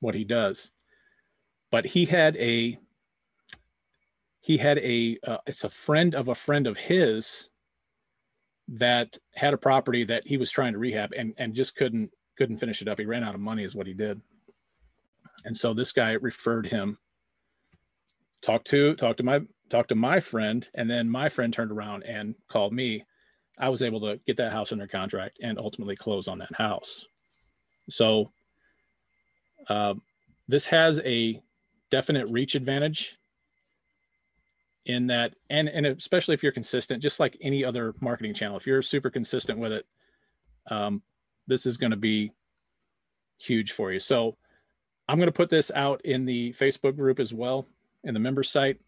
[0.00, 0.70] what he does.
[1.70, 2.78] But he had a
[4.40, 7.48] he had a uh, it's a friend of a friend of his
[8.68, 12.58] that had a property that he was trying to rehab and and just couldn't couldn't
[12.58, 12.98] finish it up.
[12.98, 14.20] He ran out of money is what he did.
[15.44, 16.98] And so this guy referred him
[18.42, 22.04] talked to talked to my talked to my friend and then my friend turned around
[22.04, 23.04] and called me
[23.60, 27.06] i was able to get that house under contract and ultimately close on that house
[27.88, 28.30] so
[29.68, 29.94] uh,
[30.48, 31.40] this has a
[31.90, 33.16] definite reach advantage
[34.86, 38.66] in that and and especially if you're consistent just like any other marketing channel if
[38.66, 39.86] you're super consistent with it
[40.70, 41.02] um,
[41.46, 42.30] this is going to be
[43.38, 44.36] huge for you so
[45.08, 47.66] i'm going to put this out in the facebook group as well
[48.06, 48.80] in the member site.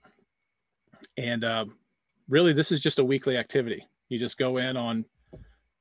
[1.17, 1.67] And uh,
[2.29, 3.87] really, this is just a weekly activity.
[4.09, 5.05] You just go in on,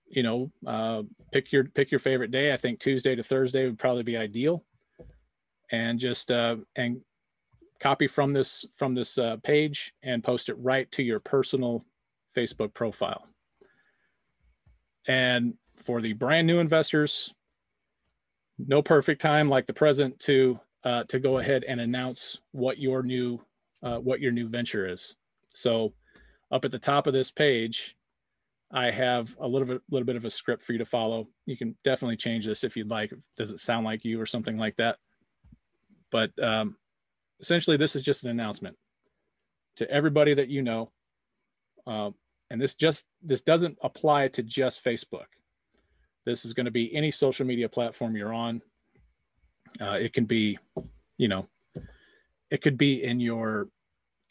[0.07, 2.53] you know, uh, pick your pick your favorite day.
[2.53, 4.63] I think Tuesday to Thursday would probably be ideal,
[5.71, 7.01] and just uh, and
[7.79, 11.85] copy from this from this uh, page and post it right to your personal
[12.35, 13.27] Facebook profile.
[15.07, 17.33] And for the brand new investors,
[18.57, 23.03] no perfect time like the present to uh, to go ahead and announce what your
[23.03, 23.39] new
[23.83, 25.15] uh, what your new venture is.
[25.53, 25.93] So
[26.51, 27.96] up at the top of this page,
[28.71, 31.27] I have a little bit little bit of a script for you to follow.
[31.45, 33.13] You can definitely change this if you'd like.
[33.37, 34.97] Does it sound like you or something like that?
[36.11, 36.75] But um,
[37.39, 38.75] essentially, this is just an announcement
[39.77, 40.91] to everybody that you know.
[41.85, 42.11] Uh,
[42.49, 45.27] and this just this doesn't apply to just Facebook.
[46.25, 48.61] This is going to be any social media platform you're on.
[49.79, 50.57] Uh, it can be,
[51.17, 51.47] you know,
[52.51, 53.69] it could be in your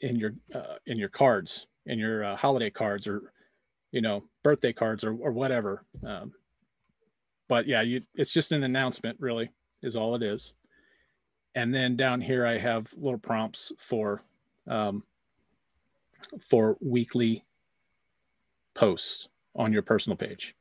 [0.01, 3.33] in your uh, in your cards, in your uh, holiday cards, or
[3.93, 5.85] you know, birthday cards, or or whatever.
[6.05, 6.33] Um,
[7.49, 9.51] but yeah, you, it's just an announcement, really,
[9.83, 10.55] is all it is.
[11.55, 14.23] And then down here, I have little prompts for
[14.67, 15.03] um,
[16.41, 17.45] for weekly
[18.75, 20.55] posts on your personal page.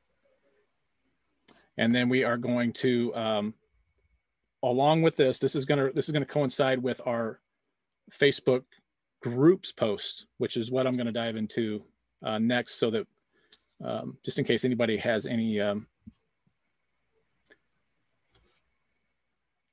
[1.78, 3.54] And then we are going to um,
[4.64, 7.40] along with this, this is gonna this is gonna coincide with our
[8.12, 8.64] Facebook
[9.22, 11.84] groups post, which is what I'm gonna dive into
[12.24, 13.06] uh, next, so that
[13.84, 15.88] um, just in case anybody has any um,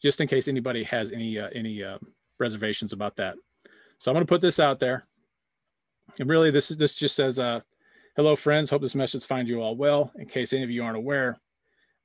[0.01, 1.99] just in case anybody has any uh, any uh,
[2.39, 3.37] reservations about that.
[3.99, 5.07] So I'm going to put this out there,
[6.19, 7.61] and really this this just says, uh,
[8.17, 8.71] "Hello, friends.
[8.71, 10.13] Hope this message finds you all well.
[10.17, 11.39] In case any of you aren't aware,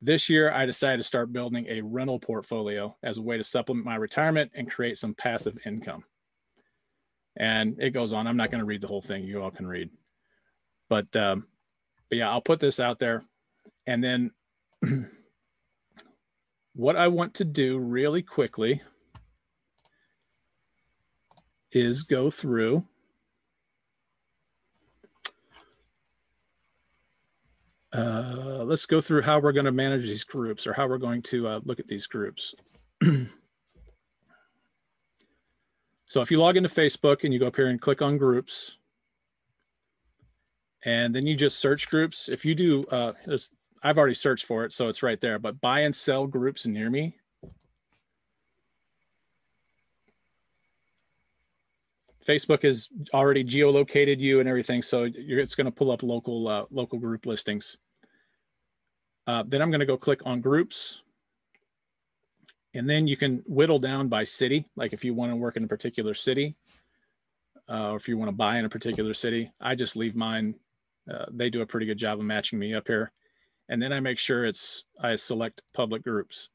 [0.02, 3.86] this year, I decided to start building a rental portfolio as a way to supplement
[3.86, 6.04] my retirement and create some passive income.
[7.36, 8.28] And it goes on.
[8.28, 9.24] I'm not going to read the whole thing.
[9.24, 9.90] You all can read.
[10.90, 11.48] But, um,
[12.10, 13.24] but yeah, I'll put this out there.
[13.86, 14.32] And then
[16.74, 18.82] what I want to do really quickly
[21.72, 22.86] is go through
[27.94, 31.21] Uh, let's go through how we're going to manage these groups or how we're going
[31.21, 32.54] to uh, look at these groups.
[36.06, 38.77] so if you log into Facebook and you go up here and click on groups,
[40.88, 42.29] and then you just search groups.
[42.29, 43.12] If you do, uh,
[43.83, 46.90] I've already searched for it, so it's right there, but buy and sell groups near
[46.90, 47.13] me.
[52.25, 56.65] Facebook has already geolocated you and everything, so it's going to pull up local uh,
[56.71, 57.77] local group listings.
[59.27, 61.02] Uh, then I'm going to go click on groups,
[62.73, 64.65] and then you can whittle down by city.
[64.77, 66.56] Like if you want to work in a particular city,
[67.69, 70.56] uh, or if you want to buy in a particular city, I just leave mine.
[71.12, 73.12] Uh, they do a pretty good job of matching me up here,
[73.70, 76.50] and then I make sure it's I select public groups.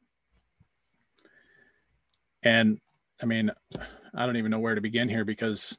[2.42, 2.78] And
[3.22, 3.50] I mean,
[4.14, 5.78] I don't even know where to begin here because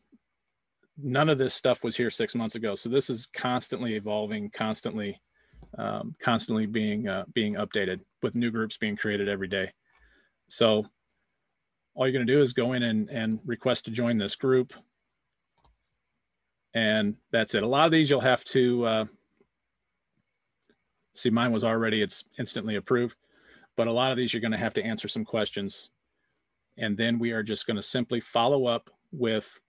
[0.98, 2.76] none of this stuff was here six months ago.
[2.76, 5.20] So this is constantly evolving, constantly,
[5.78, 9.72] um, constantly being uh, being updated with new groups being created every day.
[10.48, 10.86] So
[11.96, 14.74] all you're going to do is go in and, and request to join this group.
[16.74, 17.64] And that's it.
[17.64, 19.06] A lot of these you'll have to uh,
[21.14, 23.18] see mine was already, it's instantly approved.
[23.76, 25.90] But a lot of these you're going to have to answer some questions
[26.78, 29.60] and then we are just going to simply follow up with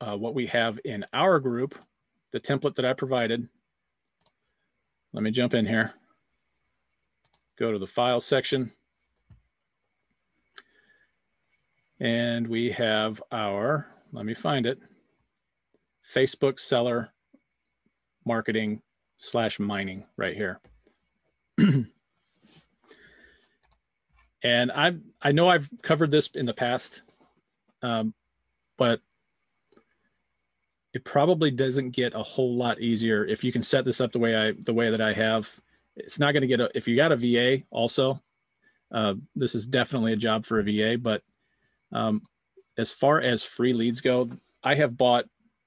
[0.00, 1.78] uh, what we have in our group,
[2.32, 3.48] the template that I provided.
[5.12, 5.92] Let me jump in here.
[7.58, 8.72] Go to the file section.
[12.00, 14.78] And we have our, let me find it,
[16.14, 17.10] Facebook seller
[18.24, 18.82] marketing
[19.18, 20.60] slash mining right here.
[24.42, 27.02] and I I know I've covered this in the past,
[27.82, 28.14] um,
[28.78, 29.00] but
[30.92, 34.18] it probably doesn't get a whole lot easier if you can set this up the
[34.18, 35.48] way I the way that I have.
[35.96, 38.20] It's not going to get a if you got a VA also.
[38.90, 41.22] Uh, this is definitely a job for a VA, but
[41.92, 42.20] um,
[42.76, 44.28] as far as free leads go,
[44.64, 45.26] I have bought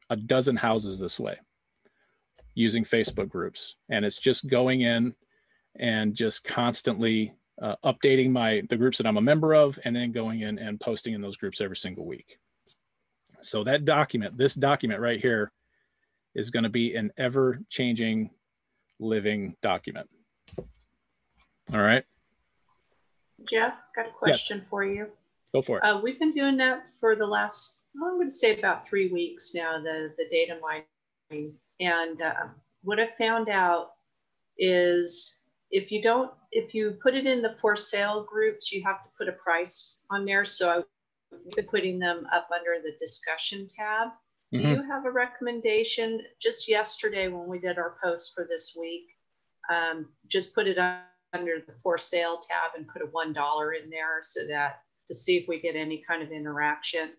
[0.09, 1.37] a dozen houses this way
[2.55, 5.15] using Facebook groups, and it's just going in
[5.79, 10.11] and just constantly uh, updating my the groups that I'm a member of, and then
[10.11, 12.37] going in and posting in those groups every single week.
[13.41, 15.51] So that document, this document right here,
[16.35, 18.29] is going to be an ever changing,
[18.99, 20.09] living document.
[21.73, 22.03] All right.
[23.49, 24.67] Jeff, got a question yes.
[24.67, 25.07] for you.
[25.53, 25.83] Go for it.
[25.83, 29.09] Uh, we've been doing that for the last, well, I'm going to say about three
[29.09, 31.53] weeks now, the, the data mining.
[31.79, 32.47] And uh,
[32.81, 33.91] what I found out
[34.57, 39.03] is if you don't, if you put it in the for sale groups, you have
[39.03, 40.45] to put a price on there.
[40.45, 44.09] So I've been putting them up under the discussion tab.
[44.51, 44.69] Do mm-hmm.
[44.69, 46.21] you have a recommendation?
[46.39, 49.07] Just yesterday when we did our post for this week,
[49.71, 54.19] um, just put it under the for sale tab and put a $1 in there
[54.21, 57.11] so that to see if we get any kind of interaction.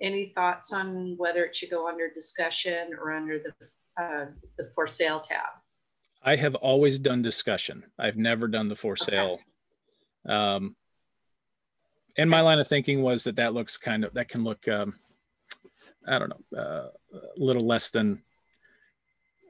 [0.00, 4.26] Any thoughts on whether it should go under discussion or under the, uh,
[4.56, 5.48] the for sale tab?
[6.22, 7.84] I have always done discussion.
[7.98, 9.38] I've never done the for sale.
[10.26, 10.34] Okay.
[10.34, 10.76] Um,
[12.16, 14.94] and my line of thinking was that that looks kind of that can look um,
[16.06, 18.22] I don't know uh, a little less than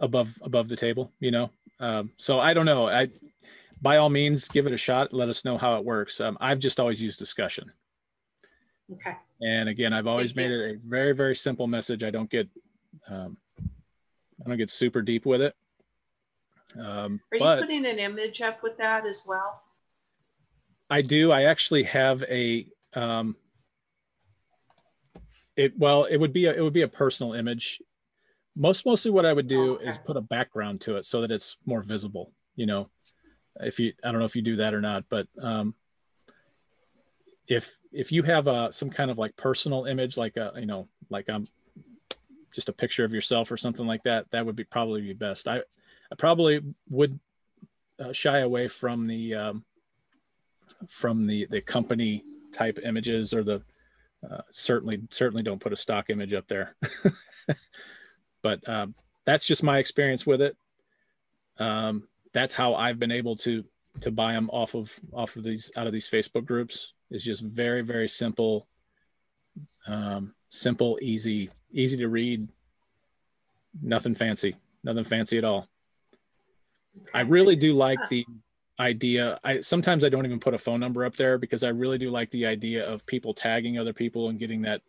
[0.00, 1.50] above above the table, you know.
[1.78, 2.88] Um, so I don't know.
[2.88, 3.08] I
[3.82, 5.12] by all means, give it a shot.
[5.12, 6.20] Let us know how it works.
[6.20, 7.70] Um, I've just always used discussion.
[8.92, 9.16] Okay.
[9.40, 10.62] And again, I've always Thank made you.
[10.62, 12.02] it a very, very simple message.
[12.02, 12.48] I don't get,
[13.08, 15.54] um, I don't get super deep with it.
[16.78, 19.62] Um, Are you putting an image up with that as well?
[20.90, 21.32] I do.
[21.32, 23.36] I actually have a, um,
[25.56, 27.80] it, well, it would be a, it would be a personal image.
[28.56, 29.88] Most, mostly what I would do oh, okay.
[29.88, 32.90] is put a background to it so that it's more visible, you know,
[33.60, 35.74] if you i don't know if you do that or not but um,
[37.48, 40.88] if if you have a some kind of like personal image like a you know
[41.10, 41.46] like um
[42.54, 45.48] just a picture of yourself or something like that that would be probably be best.
[45.48, 47.18] I i probably would
[48.00, 49.64] uh, shy away from the um,
[50.88, 53.62] from the the company type images or the
[54.28, 56.76] uh, certainly certainly don't put a stock image up there.
[58.42, 58.94] But um,
[59.26, 60.56] that's just my experience with it.
[61.58, 63.64] Um, that's how I've been able to
[64.00, 67.42] to buy them off of off of these out of these Facebook groups is just
[67.42, 68.68] very very simple,
[69.86, 72.48] um, simple, easy, easy to read.
[73.82, 75.68] Nothing fancy, nothing fancy at all.
[77.14, 78.24] I really do like the
[78.80, 79.38] idea.
[79.44, 82.10] I sometimes I don't even put a phone number up there because I really do
[82.10, 84.82] like the idea of people tagging other people and getting that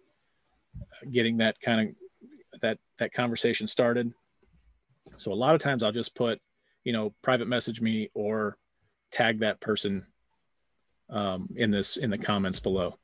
[1.12, 4.14] getting that kind of that that conversation started.
[5.18, 6.40] So a lot of times I'll just put
[6.84, 8.58] you know, private message me or
[9.12, 10.06] tag that person
[11.10, 12.98] um, in this in the comments below.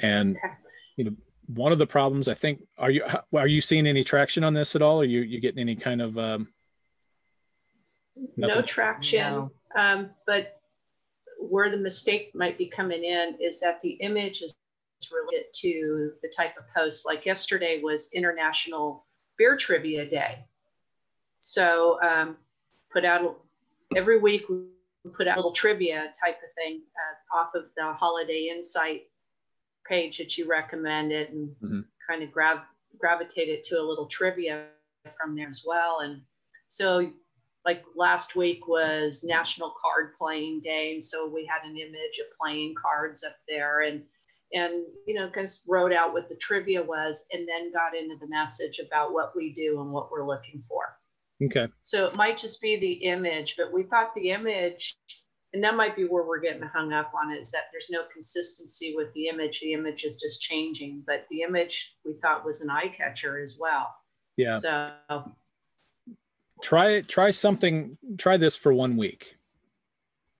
[0.00, 0.36] And
[0.96, 1.12] you know,
[1.46, 4.76] one of the problems I think are you are you seeing any traction on this
[4.76, 5.00] at all?
[5.00, 6.48] Are you you getting any kind of um,
[8.36, 9.20] no traction?
[9.20, 9.52] No.
[9.76, 10.60] Um, but
[11.38, 14.58] where the mistake might be coming in is that the image is
[15.12, 17.06] related to the type of post.
[17.06, 19.06] Like yesterday was International
[19.38, 20.44] Beer Trivia Day.
[21.48, 22.36] So um,
[22.92, 23.38] put out
[23.94, 24.64] every week we
[25.16, 29.02] put out a little trivia type of thing uh, off of the Holiday Insight
[29.88, 31.80] page that you recommended and mm-hmm.
[32.10, 32.58] kind of grab
[32.98, 34.64] gravitated to a little trivia
[35.16, 36.00] from there as well.
[36.00, 36.20] And
[36.66, 37.12] so
[37.64, 42.36] like last week was National Card Playing Day, and so we had an image of
[42.40, 44.02] playing cards up there, and
[44.52, 48.16] and you know, kind of wrote out what the trivia was, and then got into
[48.16, 50.96] the message about what we do and what we're looking for.
[51.42, 51.68] Okay.
[51.82, 54.96] So it might just be the image, but we thought the image,
[55.52, 58.02] and that might be where we're getting hung up on it, is that there's no
[58.12, 59.60] consistency with the image.
[59.60, 63.58] The image is just changing, but the image we thought was an eye catcher as
[63.60, 63.94] well.
[64.36, 64.58] Yeah.
[64.58, 64.92] So
[66.62, 67.98] try try something.
[68.16, 69.36] Try this for one week.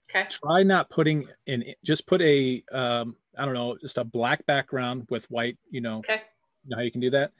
[0.08, 0.26] Okay.
[0.30, 1.64] Try not putting in.
[1.84, 5.58] Just put a um, I don't know, just a black background with white.
[5.70, 5.98] You know.
[5.98, 6.22] Okay.
[6.64, 7.32] You know how you can do that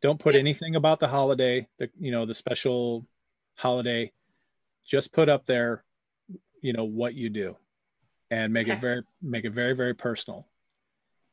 [0.00, 3.06] don't put anything about the holiday, the you know the special
[3.56, 4.12] holiday.
[4.86, 5.84] Just put up there,
[6.62, 7.56] you know what you do,
[8.30, 8.76] and make okay.
[8.76, 10.46] it very make it very very personal.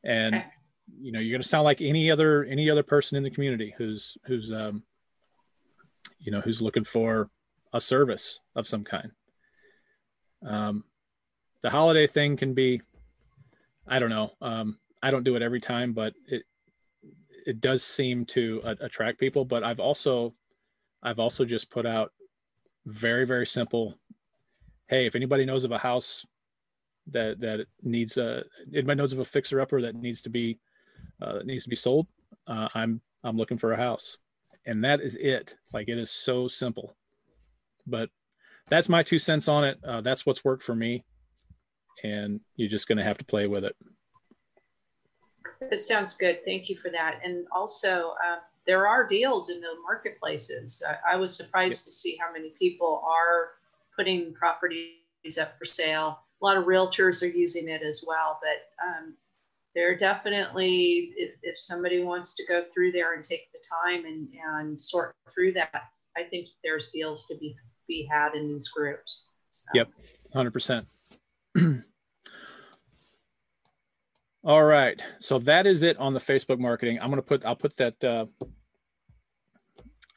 [0.04, 0.46] And okay.
[1.00, 3.74] you know you're going to sound like any other any other person in the community
[3.76, 4.82] who's who's um,
[6.20, 7.30] you know, who's looking for
[7.72, 9.10] a service of some kind.
[10.46, 10.84] Um,
[11.62, 12.82] the holiday thing can be,
[13.86, 14.32] I don't know.
[14.40, 16.42] Um, I don't do it every time, but it
[17.46, 19.44] it does seem to uh, attract people.
[19.44, 20.34] But I've also
[21.02, 22.12] I've also just put out
[22.84, 23.94] very very simple.
[24.88, 26.26] Hey, if anybody knows of a house
[27.08, 30.58] that that needs a anybody knows of a fixer upper that needs to be
[31.22, 32.06] uh, that needs to be sold,
[32.46, 34.18] uh, I'm I'm looking for a house,
[34.66, 35.56] and that is it.
[35.72, 36.96] Like it is so simple,
[37.86, 38.10] but
[38.68, 39.78] that's my two cents on it.
[39.84, 41.04] Uh, that's what's worked for me,
[42.02, 43.76] and you're just to have to play with it.
[45.60, 46.44] It sounds good.
[46.44, 47.20] Thank you for that.
[47.24, 50.82] And also, uh, there are deals in the marketplaces.
[50.86, 53.50] I, I was surprised to see how many people are
[53.96, 56.20] putting properties up for sale.
[56.40, 59.14] A lot of realtors are using it as well, but um,
[59.74, 64.28] there definitely, if, if somebody wants to go through there and take the time and,
[64.54, 65.84] and sort through that,
[66.16, 67.54] I think there's deals to be,
[67.88, 69.30] be had in these groups.
[69.52, 69.70] So.
[69.74, 69.88] Yep,
[70.34, 70.86] 100%.
[74.46, 75.02] All right.
[75.18, 77.00] So that is it on the Facebook marketing.
[77.00, 78.26] I'm going to put, I'll put that, uh,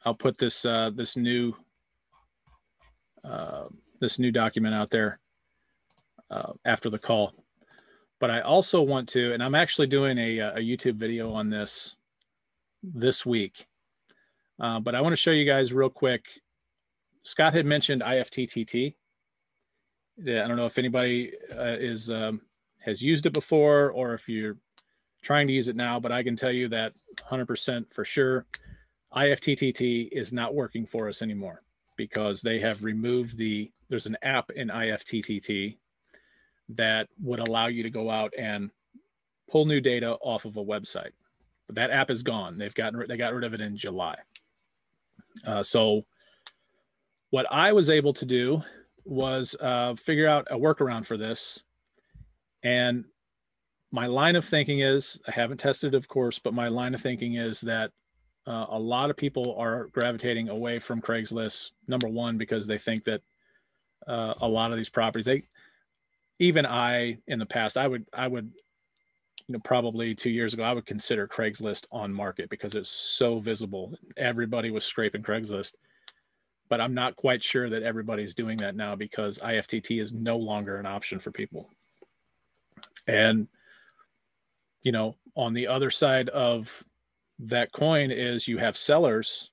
[0.04, 1.52] I'll put this, uh, this new,
[3.24, 3.64] uh,
[4.00, 5.18] this new document out there,
[6.30, 7.34] uh, after the call.
[8.20, 11.96] But I also want to, and I'm actually doing a, a YouTube video on this
[12.84, 13.66] this week.
[14.60, 16.24] Uh, but I want to show you guys real quick.
[17.24, 18.94] Scott had mentioned IFTTT.
[20.22, 22.42] Yeah, I don't know if anybody uh, is um,
[22.80, 24.56] has used it before or if you're
[25.22, 26.92] trying to use it now, but I can tell you that
[27.30, 28.46] 100% for sure,
[29.14, 31.62] IFTTT is not working for us anymore
[31.96, 35.76] because they have removed the, there's an app in IFTTT
[36.70, 38.70] that would allow you to go out and
[39.50, 41.10] pull new data off of a website.
[41.66, 42.56] But that app is gone.
[42.56, 44.16] They've gotten, they got rid of it in July.
[45.46, 46.04] Uh, so
[47.30, 48.62] what I was able to do
[49.04, 51.62] was uh, figure out a workaround for this
[52.62, 53.04] and
[53.92, 57.34] my line of thinking is I haven't tested, of course, but my line of thinking
[57.34, 57.90] is that
[58.46, 61.72] uh, a lot of people are gravitating away from Craigslist.
[61.88, 63.22] Number one, because they think that
[64.06, 65.42] uh, a lot of these properties, they
[66.38, 68.50] even I in the past, I would I would
[69.46, 73.40] you know probably two years ago I would consider Craigslist on market because it's so
[73.40, 73.94] visible.
[74.16, 75.74] Everybody was scraping Craigslist,
[76.68, 80.76] but I'm not quite sure that everybody's doing that now because IFTTT is no longer
[80.76, 81.70] an option for people.
[83.06, 83.48] And,
[84.82, 86.84] you know, on the other side of
[87.40, 89.50] that coin is you have sellers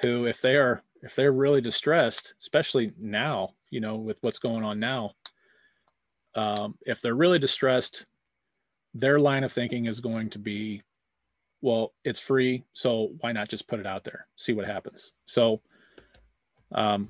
[0.00, 4.64] who, if they are, if they're really distressed, especially now, you know, with what's going
[4.64, 5.12] on now,
[6.34, 8.06] um, if they're really distressed,
[8.94, 10.82] their line of thinking is going to be,
[11.60, 15.12] well, it's free, so why not just put it out there, see what happens.
[15.26, 15.60] So,
[16.72, 17.08] um,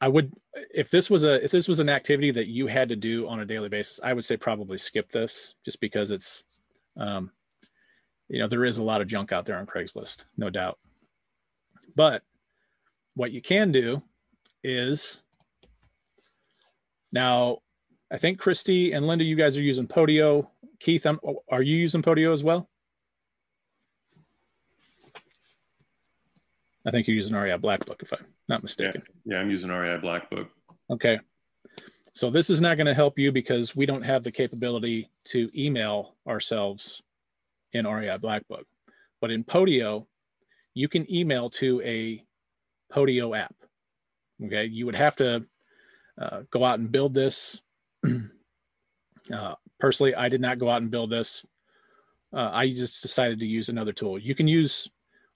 [0.00, 0.32] I would
[0.74, 3.40] if this was a if this was an activity that you had to do on
[3.40, 6.44] a daily basis, I would say probably skip this just because it's
[6.96, 7.30] um,
[8.28, 10.78] you know there is a lot of junk out there on Craigslist, no doubt.
[11.94, 12.22] But
[13.14, 14.02] what you can do
[14.64, 15.22] is
[17.12, 17.58] now
[18.10, 20.48] I think Christy and Linda, you guys are using Podio.
[20.80, 21.20] Keith, I'm,
[21.50, 22.68] are you using Podio as well?
[26.86, 29.02] I think you're using REI Black Book, if I'm not mistaken.
[29.24, 30.50] Yeah, yeah I'm using REI Black Book.
[30.90, 31.18] Okay.
[32.12, 35.48] So this is not going to help you because we don't have the capability to
[35.56, 37.00] email ourselves
[37.72, 38.66] in REI Black Book.
[39.20, 40.06] But in Podio,
[40.74, 42.22] you can email to a
[42.92, 43.54] Podio app.
[44.44, 44.64] Okay.
[44.64, 45.46] You would have to
[46.20, 47.62] uh, go out and build this.
[49.32, 51.46] uh, personally, I did not go out and build this.
[52.32, 54.18] Uh, I just decided to use another tool.
[54.18, 54.88] You can use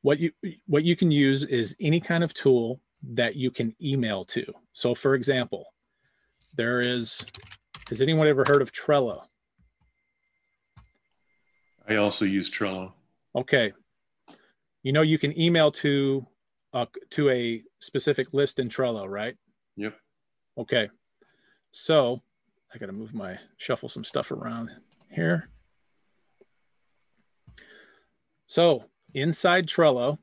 [0.02, 0.32] what you
[0.66, 2.80] what you can use is any kind of tool
[3.12, 4.44] that you can email to.
[4.72, 5.66] So for example,
[6.54, 7.24] there is
[7.88, 9.22] has anyone ever heard of Trello?
[11.88, 12.92] I also use Trello.
[13.36, 13.72] Okay.
[14.82, 16.26] You know you can email to
[16.72, 19.36] uh, to a specific list in Trello, right?
[19.76, 19.94] Yep.
[20.58, 20.88] Okay.
[21.72, 22.22] So
[22.74, 24.70] I got to move my shuffle some stuff around
[25.10, 25.48] here.
[28.46, 28.84] So
[29.14, 30.18] inside Trello.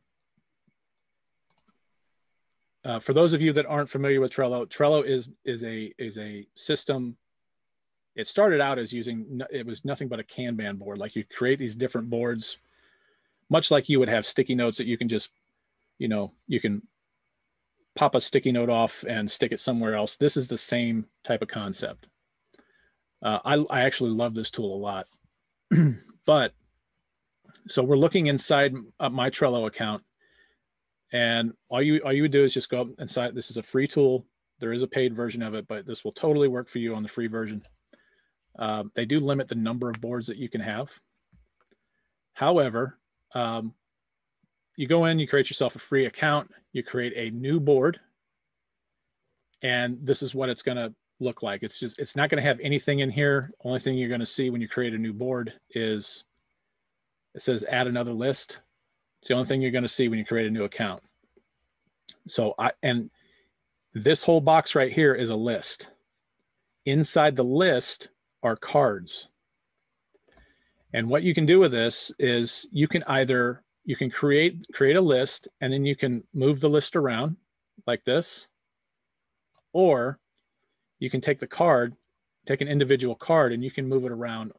[2.84, 6.18] Uh, for those of you that aren't familiar with Trello, Trello is is a is
[6.18, 7.16] a system.
[8.16, 10.98] It started out as using it was nothing but a Kanban board.
[10.98, 12.58] Like you create these different boards,
[13.50, 15.32] much like you would have sticky notes that you can just,
[16.00, 16.82] you know, you can
[17.96, 20.16] pop a sticky note off and stick it somewhere else.
[20.16, 22.08] This is the same type of concept.
[23.22, 25.08] Uh, I I actually love this tool a lot,
[26.26, 26.54] but
[27.68, 30.04] so we're looking inside uh, my Trello account
[31.14, 33.36] And all you all you would do is just go up and sign.
[33.36, 34.26] This is a free tool.
[34.59, 37.03] There is a paid version of it, but this will totally work for you on
[37.03, 37.64] the free version.
[38.59, 40.91] Um, they do limit the number of boards that you can have.
[42.34, 42.97] However,
[43.34, 43.74] um,
[44.76, 47.99] you go in, you create yourself a free account, you create a new board,
[49.64, 51.64] and this is what it's going to look like.
[51.64, 53.51] It's just, it's not going to have anything in here.
[53.64, 56.26] Only thing you're going to see when you create a new board is
[57.36, 58.59] it says add another list.
[59.22, 61.04] It's the only thing you're going to see when you create a new account.
[62.28, 63.10] So I, and
[63.94, 65.92] this whole box right here is a list.
[66.86, 68.10] Inside the list
[68.42, 69.28] are cards.
[70.94, 74.96] And what you can do with this is you can either you can create create
[74.96, 77.36] a list and then you can move the list around
[77.88, 78.48] like this
[79.74, 80.20] or
[81.00, 81.96] you can take the card
[82.46, 84.52] take an individual card and you can move it around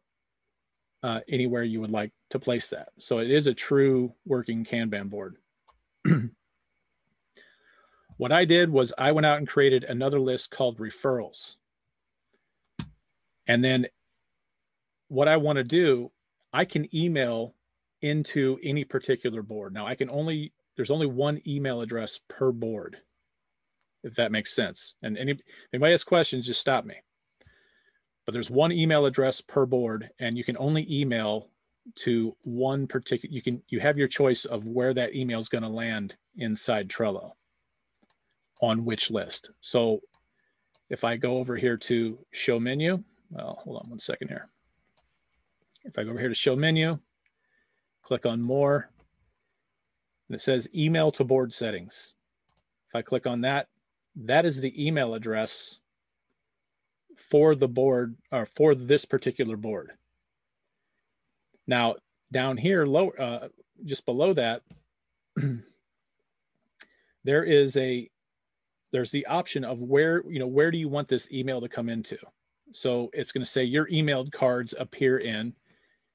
[1.03, 5.09] uh, anywhere you would like to place that so it is a true working kanban
[5.11, 5.37] board
[8.17, 11.57] what i did was i went out and created another list called referrals
[13.47, 13.87] and then
[15.09, 16.11] what i want to do
[16.53, 17.55] i can email
[18.03, 19.73] into any particular board.
[19.73, 22.99] Now I can only, there's only one email address per board,
[24.03, 24.97] if that makes sense.
[25.03, 25.39] And any,
[25.73, 26.97] anybody has questions, just stop me.
[28.25, 31.49] But there's one email address per board and you can only email
[31.97, 35.63] to one particular, you can, you have your choice of where that email is going
[35.63, 37.33] to land inside Trello
[38.61, 39.51] on which list.
[39.61, 40.01] So
[40.89, 44.49] if I go over here to show menu, well, hold on one second here.
[45.85, 46.99] If I go over here to show menu,
[48.03, 48.91] click on more,
[50.29, 52.15] and it says email to board settings.
[52.89, 53.69] If I click on that,
[54.15, 55.81] that is the email address
[57.17, 59.93] for the board or for this particular board.
[61.67, 61.97] Now,
[62.33, 63.49] down here, low, uh,
[63.85, 64.63] just below that,
[67.25, 68.09] there is a
[68.93, 71.89] there's the option of where you know where do you want this email to come
[71.89, 72.19] into.
[72.73, 75.55] So it's going to say your emailed cards appear in,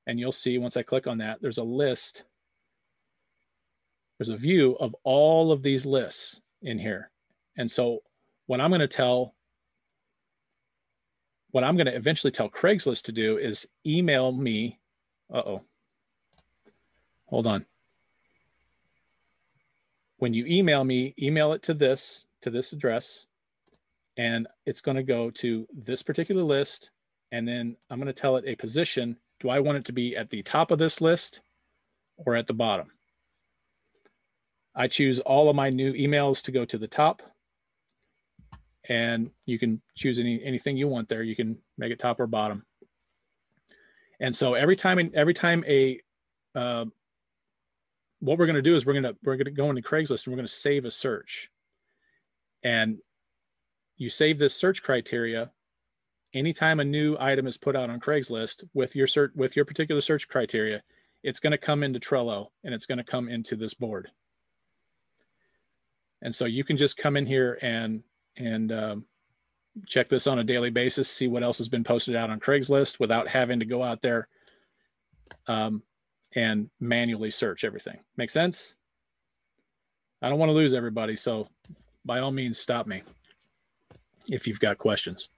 [0.07, 2.23] and you'll see once I click on that, there's a list.
[4.17, 7.11] There's a view of all of these lists in here.
[7.57, 7.99] And so
[8.47, 9.35] what I'm going to tell,
[11.51, 14.79] what I'm going to eventually tell Craigslist to do is email me.
[15.33, 15.61] Uh-oh.
[17.25, 17.65] Hold on.
[20.17, 23.27] When you email me, email it to this, to this address,
[24.17, 26.89] and it's going to go to this particular list.
[27.31, 30.15] And then I'm going to tell it a position do I want it to be
[30.15, 31.41] at the top of this list
[32.17, 32.87] or at the bottom?
[34.75, 37.21] I choose all of my new emails to go to the top
[38.89, 41.23] and you can choose any anything you want there.
[41.23, 42.65] You can make it top or bottom.
[44.19, 45.99] And so every time every time a
[46.55, 46.85] uh,
[48.19, 50.25] what we're going to do is we're going to we're going to go into Craigslist
[50.25, 51.49] and we're going to save a search.
[52.63, 52.97] And
[53.97, 55.51] you save this search criteria
[56.33, 60.01] anytime a new item is put out on Craigslist with your search with your particular
[60.01, 60.81] search criteria,
[61.23, 64.09] it's going to come into Trello and it's going to come into this board.
[66.21, 68.01] And so you can just come in here and
[68.37, 69.05] and um,
[69.85, 72.99] check this on a daily basis, see what else has been posted out on Craigslist
[72.99, 74.27] without having to go out there
[75.47, 75.81] um,
[76.35, 77.99] and manually search everything.
[78.15, 78.75] Make sense?
[80.21, 81.47] I don't want to lose everybody, so
[82.05, 83.03] by all means, stop me
[84.29, 85.29] if you've got questions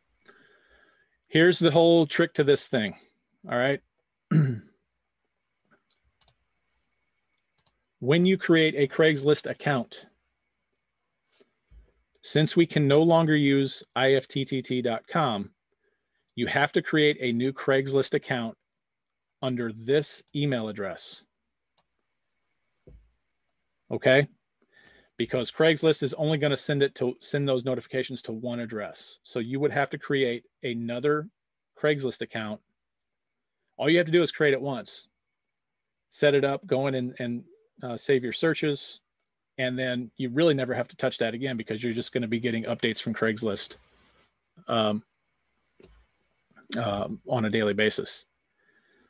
[1.30, 2.96] here's the whole trick to this thing.
[3.50, 3.80] All right.
[8.00, 10.08] when you create a Craigslist account,
[12.22, 15.50] since we can no longer use ifttt.com,
[16.36, 18.56] you have to create a new Craigslist account
[19.42, 21.24] under this email address.
[23.92, 24.28] Okay
[25.20, 29.20] because Craigslist is only going to send it to send those notifications to one address.
[29.24, 31.28] So you would have to create another
[31.78, 32.62] Craigslist account.
[33.78, 35.10] All you have to do is create it once,
[36.10, 37.44] set it up, go in and, and
[37.84, 39.02] uh, save your searches,
[39.60, 42.28] and then you really never have to touch that again because you're just going to
[42.28, 43.76] be getting updates from Craigslist
[44.70, 45.04] um,
[46.82, 48.26] um, on a daily basis.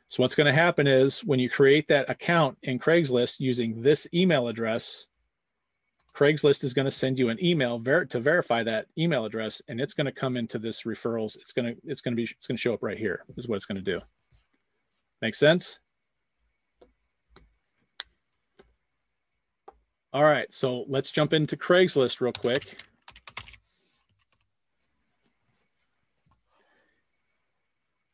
[0.08, 4.08] So what's going to happen is when you create that account in Craigslist using this
[4.12, 5.06] email address,
[6.16, 9.80] Craigslist is going to send you an email ver- to verify that email address, and
[9.80, 11.36] it's going to come into this referrals.
[11.36, 13.24] It's going to it's going to be it's going to show up right here.
[13.36, 14.00] Is what it's going to do.
[15.22, 15.78] Make sense?
[20.12, 22.78] All right, so let's jump into Craigslist real quick.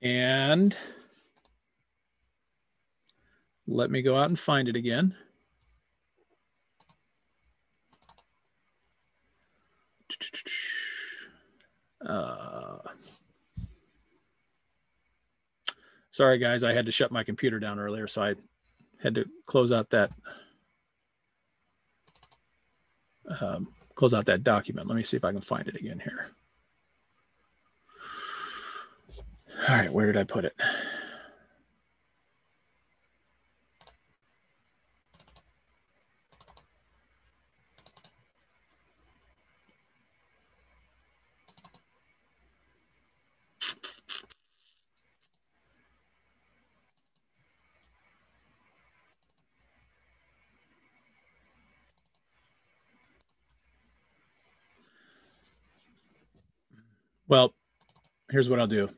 [0.03, 0.77] And
[3.67, 5.17] let me go out and find it again.
[12.07, 12.77] Uh,
[16.11, 18.35] sorry, guys, I had to shut my computer down earlier, so I
[19.03, 20.11] had to close out that
[23.41, 24.87] um, close out that document.
[24.89, 26.31] Let me see if I can find it again here.
[29.69, 30.55] All right, where did I put it?
[57.29, 57.55] Well,
[58.31, 58.89] here's what I'll do.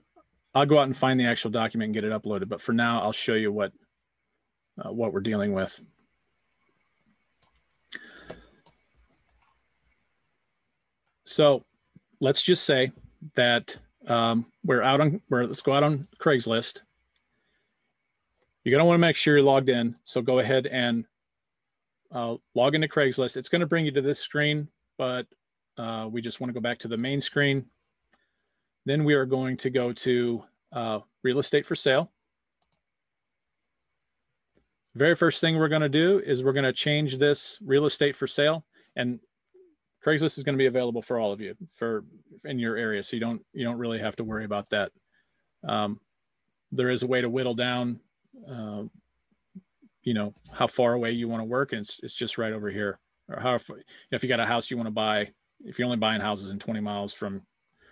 [0.55, 2.49] I'll go out and find the actual document and get it uploaded.
[2.49, 3.73] But for now, I'll show you what
[4.79, 5.81] uh, what we're dealing with.
[11.25, 11.63] So
[12.21, 12.91] let's just say
[13.35, 13.77] that
[14.07, 16.81] um, we're out on, we're, let's go out on Craigslist.
[18.65, 19.95] You're going to want to make sure you're logged in.
[20.05, 21.05] So go ahead and
[22.13, 23.37] uh, log into Craigslist.
[23.37, 25.27] It's going to bring you to this screen, but
[25.77, 27.67] uh, we just want to go back to the main screen
[28.89, 32.11] then we are going to go to uh, real estate for sale.
[34.95, 38.17] Very first thing we're going to do is we're going to change this real estate
[38.17, 38.65] for sale
[38.97, 39.21] and
[40.05, 42.05] Craigslist is going to be available for all of you for
[42.45, 43.03] in your area.
[43.03, 44.93] So you don't, you don't really have to worry about that.
[45.67, 46.01] Um,
[46.71, 48.01] there is a way to whittle down,
[48.49, 48.85] uh,
[50.03, 51.73] you know, how far away you want to work.
[51.73, 53.59] And it's, it's just right over here or how,
[54.11, 55.31] if you got a house you want to buy,
[55.65, 57.43] if you're only buying houses in 20 miles from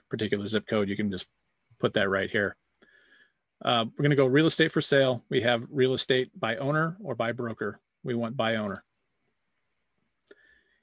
[0.09, 1.27] particular zip code, you can just
[1.79, 2.57] put that right here.
[3.65, 5.25] Uh, we're going to go real estate for sale.
[5.29, 7.81] We have real estate by owner or by broker.
[8.05, 8.85] We want by owner.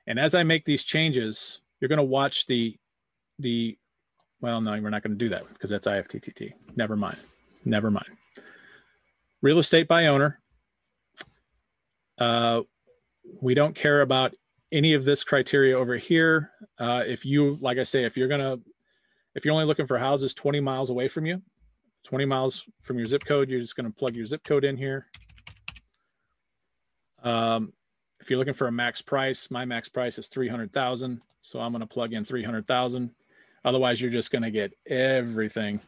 [0.07, 2.77] And as I make these changes, you're going to watch the,
[3.39, 3.77] the,
[4.41, 6.53] well, no, we're not going to do that because that's IFTTT.
[6.75, 7.17] Never mind.
[7.63, 8.09] Never mind.
[9.41, 10.39] Real estate by owner.
[12.17, 12.61] Uh,
[13.41, 14.35] we don't care about
[14.71, 16.51] any of this criteria over here.
[16.79, 18.59] Uh, if you, like I say, if you're going to
[19.35, 21.41] if you're only looking for houses 20 miles away from you,
[22.03, 24.77] 20 miles from your zip code, you're just going to plug your zip code in
[24.77, 25.07] here.
[27.23, 27.73] Um,
[28.19, 31.21] if you're looking for a max price, my max price is 300,000.
[31.41, 33.09] So I'm going to plug in 300,000.
[33.65, 35.79] Otherwise, you're just going to get everything.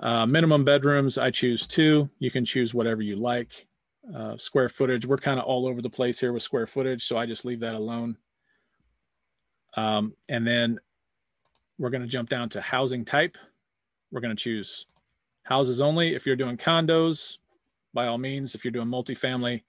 [0.00, 2.08] Uh, minimum bedrooms, I choose two.
[2.18, 3.66] You can choose whatever you like.
[4.14, 7.06] Uh, square footage, we're kind of all over the place here with square footage.
[7.06, 8.16] So I just leave that alone.
[9.76, 10.78] Um, and then
[11.82, 13.36] we're going to jump down to housing type.
[14.12, 14.86] We're going to choose
[15.42, 16.14] houses only.
[16.14, 17.38] If you're doing condos,
[17.92, 19.64] by all means, if you're doing multifamily,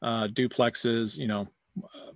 [0.00, 1.48] uh, duplexes, you know,
[1.82, 2.12] uh,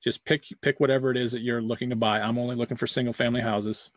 [0.00, 2.20] just pick pick whatever it is that you're looking to buy.
[2.20, 3.90] I'm only looking for single family houses.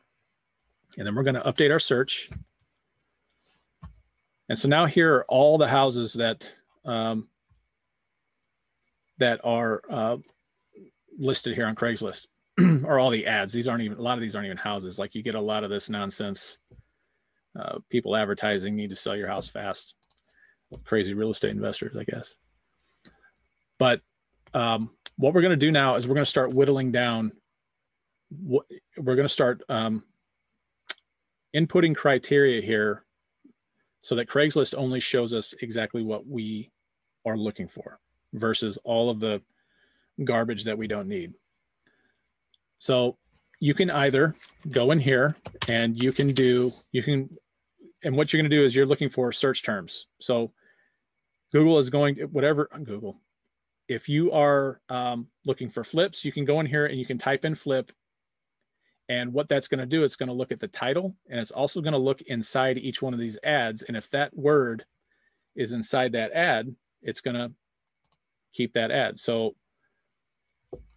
[0.98, 2.32] And then we're going to update our search.
[4.50, 6.52] And so now here are all the houses that
[6.86, 7.28] um,
[9.20, 10.18] that are uh,
[11.20, 12.26] listed here on Craigslist.
[12.86, 13.54] or all the ads.
[13.54, 14.98] These aren't even a lot of these aren't even houses.
[14.98, 16.58] Like you get a lot of this nonsense.
[17.58, 19.96] Uh, people advertising need to sell your house fast.
[20.84, 22.38] Crazy real estate investors, I guess.
[23.80, 24.02] But
[24.54, 27.32] um, what we're going to do now is we're going to start whittling down.
[28.32, 28.64] We're
[28.98, 30.04] going to start um,
[31.56, 33.06] inputting criteria here,
[34.02, 36.72] so that Craigslist only shows us exactly what we
[37.26, 38.00] are looking for,
[38.34, 39.42] versus all of the
[40.24, 41.34] garbage that we don't need.
[42.80, 43.18] So
[43.60, 44.36] you can either
[44.70, 45.36] go in here
[45.68, 47.30] and you can do, you can,
[48.04, 50.08] and what you're going to do is you're looking for search terms.
[50.20, 50.52] So
[51.52, 53.20] Google is going, whatever, Google,
[53.88, 57.18] if you are um, looking for flips, you can go in here and you can
[57.18, 57.92] type in flip.
[59.10, 61.52] And what that's going to do, it's going to look at the title and it's
[61.52, 63.84] also going to look inside each one of these ads.
[63.84, 64.84] And if that word
[65.56, 67.52] is inside that ad, it's going to
[68.54, 69.18] keep that ad.
[69.18, 69.56] So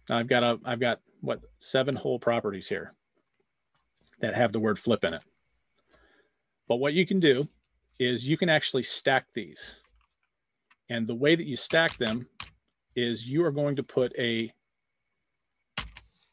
[0.09, 2.93] I've got a, I've got what seven whole properties here
[4.19, 5.23] that have the word flip in it.
[6.67, 7.47] But what you can do
[7.99, 9.81] is you can actually stack these.
[10.89, 12.27] And the way that you stack them
[12.95, 14.51] is you are going to put a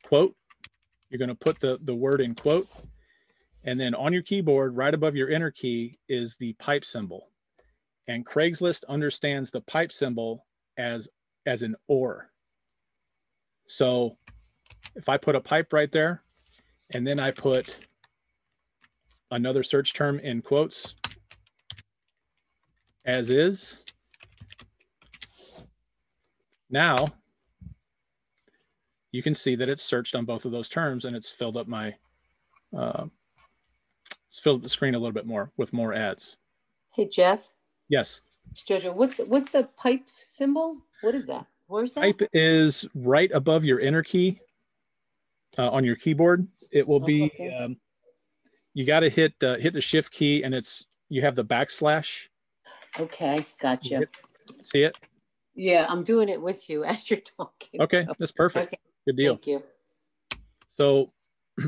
[0.05, 0.35] quote.
[1.11, 2.69] You're going to put the, the word in quote.
[3.65, 7.29] And then on your keyboard, right above your enter key, is the pipe symbol.
[8.07, 10.47] And Craigslist understands the pipe symbol
[10.79, 11.09] as,
[11.47, 12.31] as an or.
[13.69, 14.17] So
[14.97, 16.23] if I put a pipe right there,
[16.93, 17.77] and then I put
[19.31, 20.97] another search term in quotes,
[23.05, 23.85] as is,
[26.71, 26.97] now
[29.13, 31.69] you can see that it's searched on both of those terms and it's filled up
[31.69, 31.95] my,
[32.77, 33.05] uh,
[34.29, 36.39] it's filled the screen a little bit more with more ads.
[36.95, 37.51] Hey, Jeff.
[37.89, 38.23] Yes.
[38.69, 40.79] Jojo, what's what's a pipe symbol?
[41.03, 41.47] What is that?
[41.69, 42.01] Where's that?
[42.03, 44.41] Pipe is right above your enter key
[45.59, 46.49] uh, on your keyboard.
[46.73, 47.31] It will be.
[47.39, 47.57] Oh, okay.
[47.57, 47.77] um,
[48.75, 52.29] you got to hit uh, hit the shift key, and it's you have the backslash.
[52.99, 54.05] Okay, gotcha.
[54.63, 54.97] see it?
[55.55, 57.81] Yeah, I'm doing it with you as you're talking.
[57.81, 58.15] Okay, so.
[58.19, 58.67] that's perfect.
[58.67, 58.79] Okay.
[59.07, 59.35] Good deal.
[59.35, 59.63] Thank you.
[60.69, 61.13] So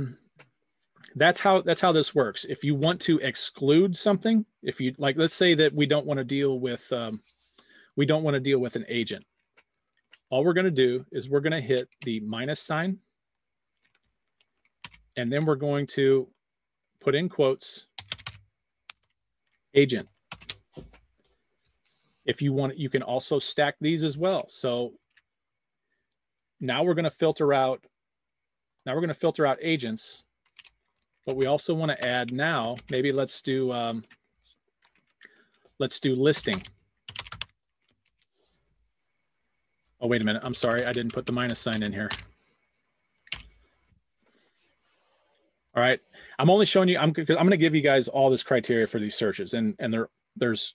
[1.14, 2.46] that's how that's how this works.
[2.48, 6.18] If you want to exclude something, if you like, let's say that we don't want
[6.18, 7.20] to deal with um,
[7.96, 9.24] we don't want to deal with an agent.
[10.30, 12.98] All we're going to do is we're going to hit the minus sign,
[15.16, 16.28] and then we're going to
[17.00, 17.86] put in quotes
[19.74, 20.08] agent.
[22.24, 24.46] If you want, you can also stack these as well.
[24.48, 24.92] So
[26.60, 27.84] now we're going to filter out.
[28.86, 30.22] Now we're going to filter out agents
[31.26, 34.04] but we also want to add now, maybe let's do, um,
[35.78, 36.62] let's do listing.
[40.00, 40.42] Oh, wait a minute.
[40.44, 40.84] I'm sorry.
[40.84, 42.10] I didn't put the minus sign in here.
[45.74, 46.00] All right.
[46.38, 48.98] I'm only showing you, I'm, I'm going to give you guys all this criteria for
[48.98, 50.74] these searches and, and there, there's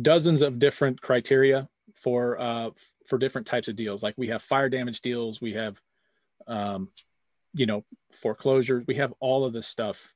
[0.00, 2.70] dozens of different criteria for, uh,
[3.06, 4.02] for different types of deals.
[4.02, 5.40] Like we have fire damage deals.
[5.40, 5.80] We have,
[6.46, 6.88] um,
[7.54, 8.84] you know, foreclosures.
[8.86, 10.12] We have all of this stuff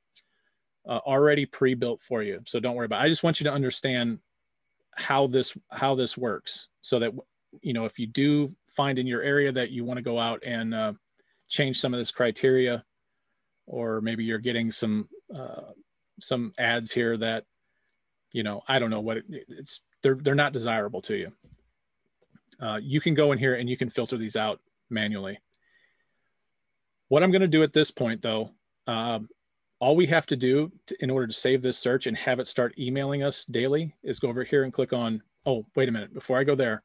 [0.87, 2.41] uh, already pre-built for you.
[2.45, 3.05] So don't worry about it.
[3.05, 4.19] I just want you to understand
[4.95, 7.13] how this how this works so that
[7.61, 10.43] you know if you do find in your area that you want to go out
[10.45, 10.93] and uh,
[11.49, 12.83] change some of this criteria
[13.65, 15.71] or maybe you're getting some uh,
[16.19, 17.45] some ads here that
[18.33, 21.31] you know i don't know what it, it's they're they're not desirable to you.
[22.59, 25.39] Uh, you can go in here and you can filter these out manually.
[27.07, 28.51] What I'm going to do at this point, though,
[28.85, 29.27] um,
[29.79, 32.47] all we have to do to, in order to save this search and have it
[32.47, 36.13] start emailing us daily is go over here and click on, oh, wait a minute,
[36.13, 36.83] before I go there,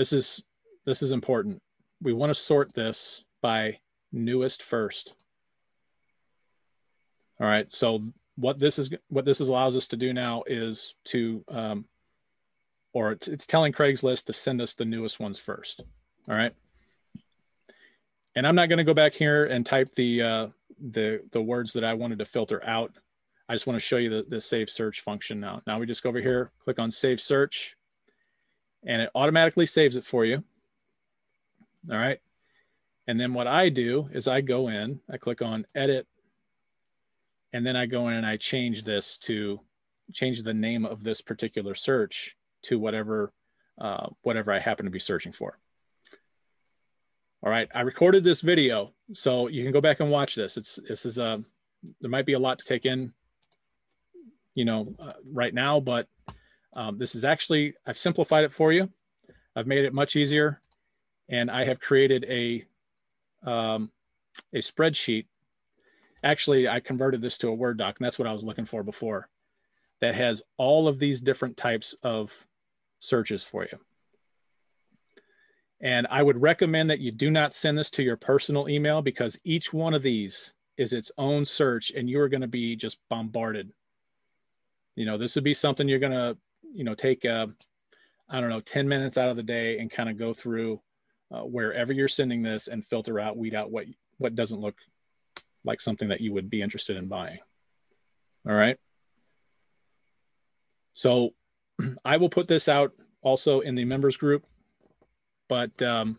[0.00, 0.42] this is,
[0.86, 1.60] this is important.
[2.00, 3.80] We want to sort this by
[4.12, 5.26] newest first.
[7.38, 8.04] All right, so
[8.36, 11.84] what this is, what this is allows us to do now is to, um,
[12.94, 15.84] or it's, it's telling Craigslist to send us the newest ones first.
[16.30, 16.54] All right.
[18.36, 20.46] And I'm not going to go back here and type the, uh,
[20.92, 22.96] the, the words that I wanted to filter out.
[23.50, 25.60] I just want to show you the, the save search function now.
[25.66, 27.76] Now we just go over here, click on save search,
[28.84, 30.42] and it automatically saves it for you.
[31.90, 32.20] All right.
[33.06, 36.06] And then what I do is I go in, I click on edit,
[37.52, 39.60] and then I go in and I change this to
[40.12, 43.32] change the name of this particular search to whatever,
[43.80, 45.58] uh, whatever I happen to be searching for.
[47.42, 50.58] All right, I recorded this video, so you can go back and watch this.
[50.58, 51.38] It's this is a uh,
[52.02, 53.14] there might be a lot to take in,
[54.54, 56.06] you know, uh, right now, but
[56.74, 58.88] um, this is actually I've simplified it for you.
[59.56, 60.60] I've made it much easier,
[61.28, 62.64] and I have created a
[63.44, 63.90] um,
[64.52, 65.26] a spreadsheet.
[66.22, 68.82] Actually, I converted this to a Word doc, and that's what I was looking for
[68.82, 69.28] before.
[70.00, 72.46] That has all of these different types of
[73.00, 73.78] searches for you.
[75.80, 79.40] And I would recommend that you do not send this to your personal email because
[79.44, 82.98] each one of these is its own search and you are going to be just
[83.08, 83.72] bombarded.
[84.94, 86.36] You know, this would be something you're going to,
[86.74, 87.48] you know, take, uh,
[88.28, 90.80] I don't know, 10 minutes out of the day and kind of go through
[91.32, 93.86] uh, wherever you're sending this and filter out, weed out what,
[94.18, 94.76] what doesn't look
[95.64, 97.38] like something that you would be interested in buying.
[98.48, 98.76] All right.
[100.94, 101.30] So
[102.04, 102.92] I will put this out
[103.22, 104.46] also in the members group
[105.50, 106.16] but um,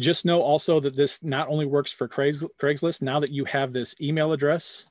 [0.00, 3.72] just know also that this not only works for Craigs, Craigslist, now that you have
[3.72, 4.86] this email address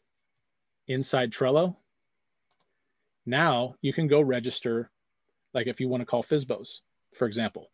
[0.89, 1.77] inside Trello,
[3.25, 4.91] now you can go register,
[5.53, 7.71] like if you want to call FSBOs, for example,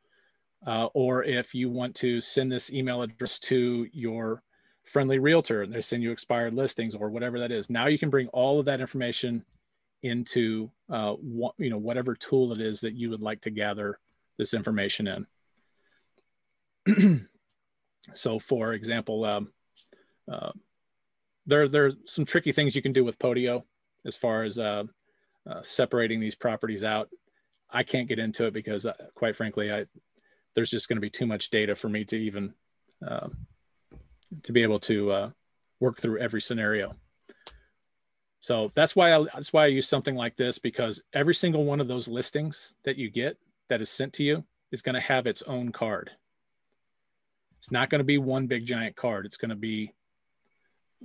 [0.65, 4.43] uh, or if you want to send this email address to your
[4.83, 7.69] friendly realtor and they send you expired listings or whatever that is.
[7.69, 9.43] Now you can bring all of that information
[10.03, 11.15] into uh,
[11.57, 13.99] you know whatever tool it is that you would like to gather
[14.37, 15.27] this information
[16.87, 17.27] in.
[18.13, 19.51] so for example, um,
[20.31, 20.51] uh,
[21.45, 23.63] there, there are some tricky things you can do with Podio
[24.05, 24.83] as far as uh,
[25.49, 27.09] uh, separating these properties out.
[27.69, 29.85] I can't get into it because uh, quite frankly, I,
[30.55, 32.53] there's just going to be too much data for me to even
[33.07, 33.47] um,
[34.43, 35.29] to be able to uh,
[35.79, 36.95] work through every scenario.
[38.41, 41.79] So that's why I, that's why I use something like this because every single one
[41.79, 43.37] of those listings that you get
[43.69, 46.11] that is sent to you is going to have its own card.
[47.57, 49.25] It's not going to be one big giant card.
[49.25, 49.93] It's going to be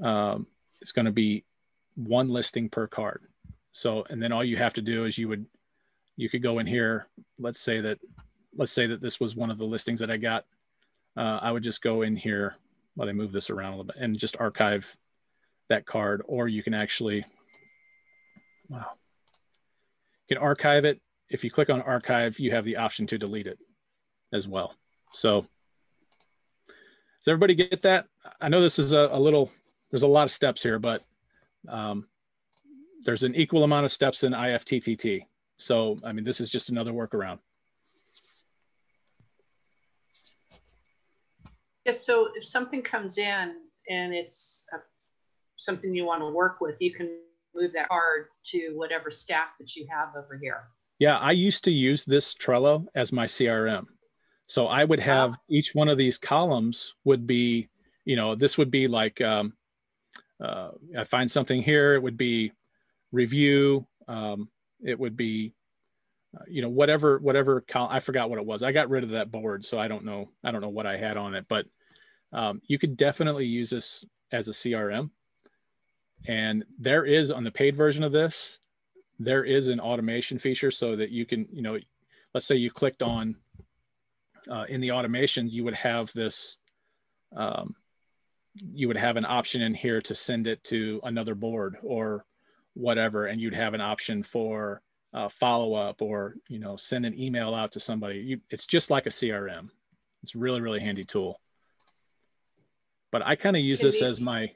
[0.02, 0.46] um,
[0.80, 1.44] it's going to be
[1.94, 3.22] one listing per card.
[3.76, 5.44] So, and then all you have to do is you would,
[6.16, 7.08] you could go in here.
[7.38, 7.98] Let's say that,
[8.56, 10.46] let's say that this was one of the listings that I got.
[11.14, 12.56] Uh, I would just go in here
[12.94, 14.96] while I move this around a little bit and just archive
[15.68, 17.26] that card, or you can actually,
[18.70, 18.92] wow,
[20.26, 21.02] you can archive it.
[21.28, 23.58] If you click on archive, you have the option to delete it
[24.32, 24.74] as well.
[25.12, 25.42] So
[27.18, 28.06] does everybody get that?
[28.40, 29.52] I know this is a, a little,
[29.90, 31.02] there's a lot of steps here, but
[31.68, 32.06] um,
[33.06, 35.24] there's an equal amount of steps in IFTTT.
[35.58, 37.38] So, I mean, this is just another workaround.
[41.86, 42.04] Yes.
[42.04, 43.54] So if something comes in
[43.88, 44.78] and it's a,
[45.56, 47.08] something you want to work with, you can
[47.54, 50.64] move that card to whatever stack that you have over here.
[50.98, 53.84] Yeah, I used to use this Trello as my CRM.
[54.48, 55.36] So I would have wow.
[55.48, 57.68] each one of these columns would be,
[58.04, 59.52] you know, this would be like um,
[60.42, 61.94] uh, I find something here.
[61.94, 62.52] It would be
[63.12, 63.86] review.
[64.08, 64.48] Um,
[64.82, 65.54] it would be,
[66.36, 68.62] uh, you know, whatever whatever col- I forgot what it was.
[68.62, 70.30] I got rid of that board, so I don't know.
[70.44, 71.66] I don't know what I had on it, but
[72.32, 75.10] um, you could definitely use this as a CRM.
[76.26, 78.58] And there is on the paid version of this,
[79.18, 81.78] there is an automation feature so that you can, you know,
[82.34, 83.36] let's say you clicked on
[84.50, 86.58] uh, in the automations, you would have this,
[87.34, 87.74] um,
[88.54, 92.24] you would have an option in here to send it to another board or
[92.76, 97.18] whatever, and you'd have an option for uh, follow up or you know send an
[97.18, 98.18] email out to somebody.
[98.18, 99.70] You, it's just like a CRM.
[100.22, 101.40] It's a really really handy tool.
[103.16, 104.52] But I kind of use can this as my,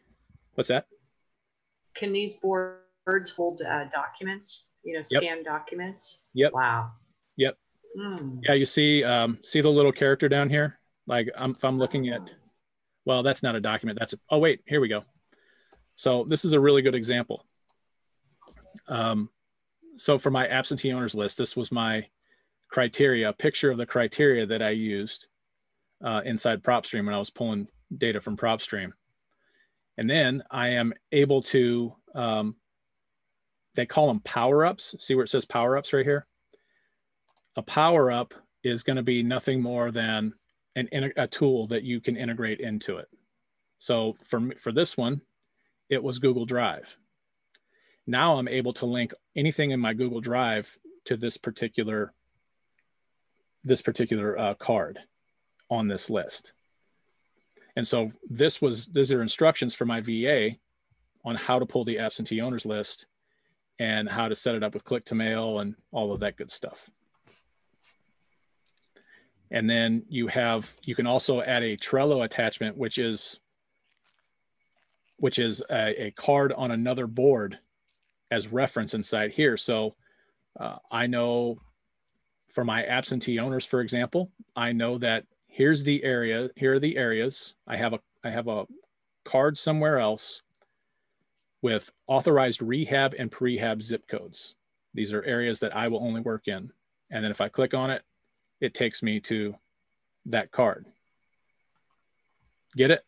[0.55, 0.87] what's that?
[1.95, 4.67] Can these boards hold uh, documents?
[4.85, 5.45] You know, scan yep.
[5.45, 6.27] documents.
[6.35, 6.53] Yep.
[6.53, 6.91] Wow.
[7.37, 7.57] Yep.
[7.99, 8.41] Mm.
[8.43, 10.79] Yeah, you see, um, see the little character down here.
[11.07, 12.21] Like I'm, if I'm looking at,
[13.05, 13.99] well, that's not a document.
[13.99, 15.05] That's a, oh wait, here we go.
[15.97, 17.45] So this is a really good example.
[18.89, 19.31] Um,
[19.97, 22.07] so for my absentee owners list, this was my
[22.69, 25.27] criteria, a picture of the criteria that I used
[26.03, 27.69] uh, inside PropStream when I was pulling
[27.99, 28.93] data from PropStream.
[29.99, 32.57] And then I am able to, um,
[33.75, 34.95] they call them power ups.
[34.99, 36.27] See where it says power ups right here?
[37.57, 40.33] a power up is going to be nothing more than
[40.77, 43.09] an, a tool that you can integrate into it.
[43.79, 45.21] So for, for this one,
[45.89, 46.97] it was Google Drive.
[48.07, 52.13] Now I'm able to link anything in my Google Drive to this particular
[53.63, 54.99] this particular uh, card
[55.69, 56.55] on this list.
[57.77, 60.57] And so this was these are instructions for my VA
[61.25, 63.07] on how to pull the absentee owners list
[63.79, 66.51] and how to set it up with click to mail and all of that good
[66.51, 66.91] stuff.
[69.51, 73.41] And then you have, you can also add a Trello attachment, which is,
[75.17, 77.59] which is a, a card on another board
[78.31, 79.57] as reference inside here.
[79.57, 79.95] So
[80.59, 81.59] uh, I know
[82.49, 86.97] for my absentee owners, for example, I know that here's the area, here are the
[86.97, 87.55] areas.
[87.67, 88.67] I have a, I have a
[89.25, 90.43] card somewhere else
[91.63, 94.55] with authorized rehab and prehab zip codes.
[94.95, 96.73] These are areas that I will only work in.
[97.11, 98.03] And then if I click on it,
[98.61, 99.55] it takes me to
[100.27, 100.87] that card.
[102.77, 103.05] Get it?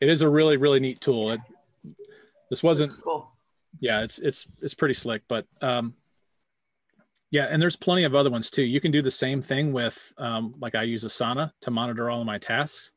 [0.00, 1.32] It is a really, really neat tool.
[1.32, 1.40] It,
[2.48, 3.29] this wasn't cool.
[3.78, 5.94] Yeah, it's it's it's pretty slick, but um,
[7.30, 8.64] yeah, and there's plenty of other ones too.
[8.64, 12.20] You can do the same thing with um, like I use Asana to monitor all
[12.20, 12.92] of my tasks.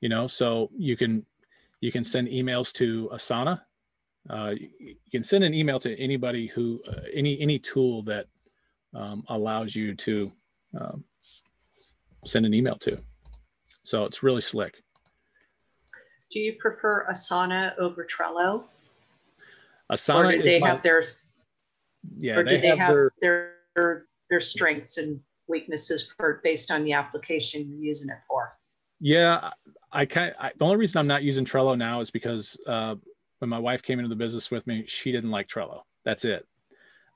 [0.00, 1.24] You know, so you can
[1.80, 3.62] you can send emails to Asana.
[4.28, 8.26] Uh, you can send an email to anybody who uh, any any tool that
[8.94, 10.30] um, allows you to
[10.78, 11.04] um,
[12.26, 12.98] send an email to.
[13.84, 14.82] So it's really slick.
[16.30, 18.64] Do you prefer Asana over Trello?
[19.90, 21.02] Asana or do they my, have their
[22.16, 22.88] yeah, or do they, they have, have
[23.20, 28.56] their, their their strengths and weaknesses for based on the application you're using it for?
[29.00, 29.50] Yeah,
[29.92, 32.94] I kind the only reason I'm not using Trello now is because uh,
[33.38, 35.82] when my wife came into the business with me, she didn't like Trello.
[36.04, 36.46] That's it.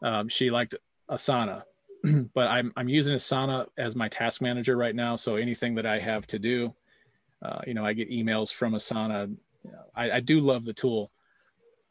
[0.03, 0.75] Um, she liked
[1.11, 1.63] Asana.
[2.35, 5.17] but I'm, I'm using Asana as my task manager right now.
[5.17, 6.75] So anything that I have to do,
[7.43, 9.35] uh, you know, I get emails from Asana.
[9.95, 11.11] I, I do love the tool,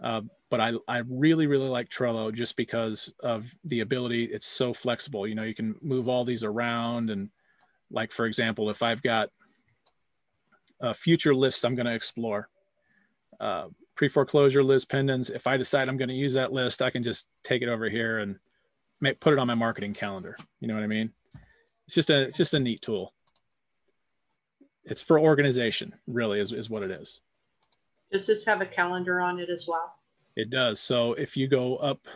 [0.02, 4.26] uh, but I, I really, really like Trello just because of the ability.
[4.26, 5.28] It's so flexible.
[5.28, 7.10] You know, you can move all these around.
[7.10, 7.30] And
[7.89, 9.30] like, for example, if I've got
[10.80, 12.50] a future list I'm going to explore,
[13.39, 17.04] uh, pre-foreclosure lis pendens, if I decide I'm going to use that list, I can
[17.04, 18.38] just take it over here and
[19.20, 20.38] put it on my marketing calendar.
[20.60, 21.12] You know what I mean?
[21.88, 23.14] It's just a it's just a neat tool.
[24.86, 27.22] It's for organization, really, is, is what it is.
[28.14, 29.95] Does this have a calendar on it as well?
[30.36, 30.80] It does.
[30.80, 32.07] So if you go up,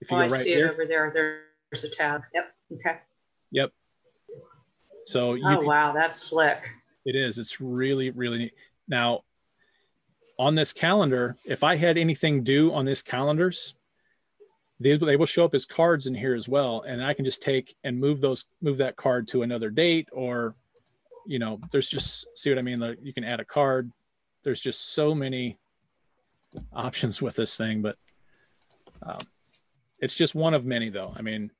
[0.00, 1.12] if you oh, go I see here, it over there.
[1.70, 2.22] There's a tab.
[2.34, 2.54] Yep.
[2.74, 2.98] Okay.
[3.52, 3.72] Yep.
[5.04, 6.64] So you oh can, wow, that's slick.
[7.06, 7.38] It is.
[7.38, 8.54] It's really really neat.
[8.88, 9.22] Now,
[10.36, 13.76] on this calendar, if I had anything due on this calendars,
[14.80, 17.40] they, they will show up as cards in here as well, and I can just
[17.40, 20.56] take and move those move that card to another date or
[21.24, 23.92] you know there's just see what i mean Like you can add a card
[24.48, 25.58] there's just so many
[26.72, 27.96] options with this thing but
[29.02, 29.18] um,
[30.00, 31.12] it's just one of many though.
[31.14, 31.50] I mean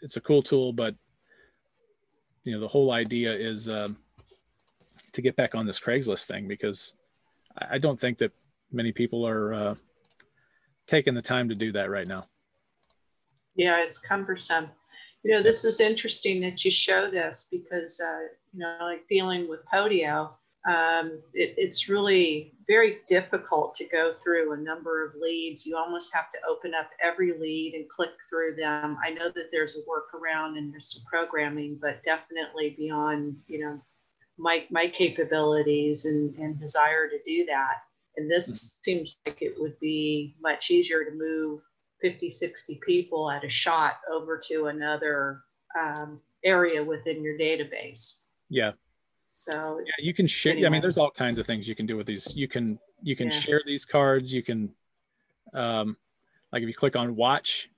[0.00, 0.94] it's a cool tool but
[2.44, 3.96] you know the whole idea is um,
[5.10, 6.94] to get back on this craigslist thing because
[7.68, 8.30] i don't think that
[8.70, 9.74] many people are uh,
[10.86, 12.26] taking the time to do that right now.
[13.56, 14.68] Yeah it's cumbersome.
[15.24, 18.20] You know, this is interesting that you show this because, uh,
[18.52, 20.30] you know, like dealing with Podio,
[20.68, 25.64] um, it, it's really very difficult to go through a number of leads.
[25.66, 28.98] You almost have to open up every lead and click through them.
[29.04, 33.80] I know that there's a workaround and there's some programming, but definitely beyond, you know,
[34.38, 37.78] my, my capabilities and, and desire to do that.
[38.16, 38.82] And this mm-hmm.
[38.82, 41.60] seems like it would be much easier to move
[42.02, 45.42] 50, 60 people at a shot over to another
[45.78, 48.24] um, area within your database.
[48.48, 48.72] Yeah.
[49.40, 50.52] So yeah, you can share.
[50.52, 50.66] Anyway.
[50.66, 52.36] I mean, there's all kinds of things you can do with these.
[52.36, 53.38] You can you can yeah.
[53.38, 54.34] share these cards.
[54.34, 54.68] You can,
[55.54, 55.96] um,
[56.52, 57.70] like if you click on watch,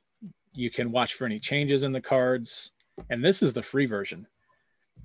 [0.52, 2.72] you can watch for any changes in the cards.
[3.10, 4.26] And this is the free version.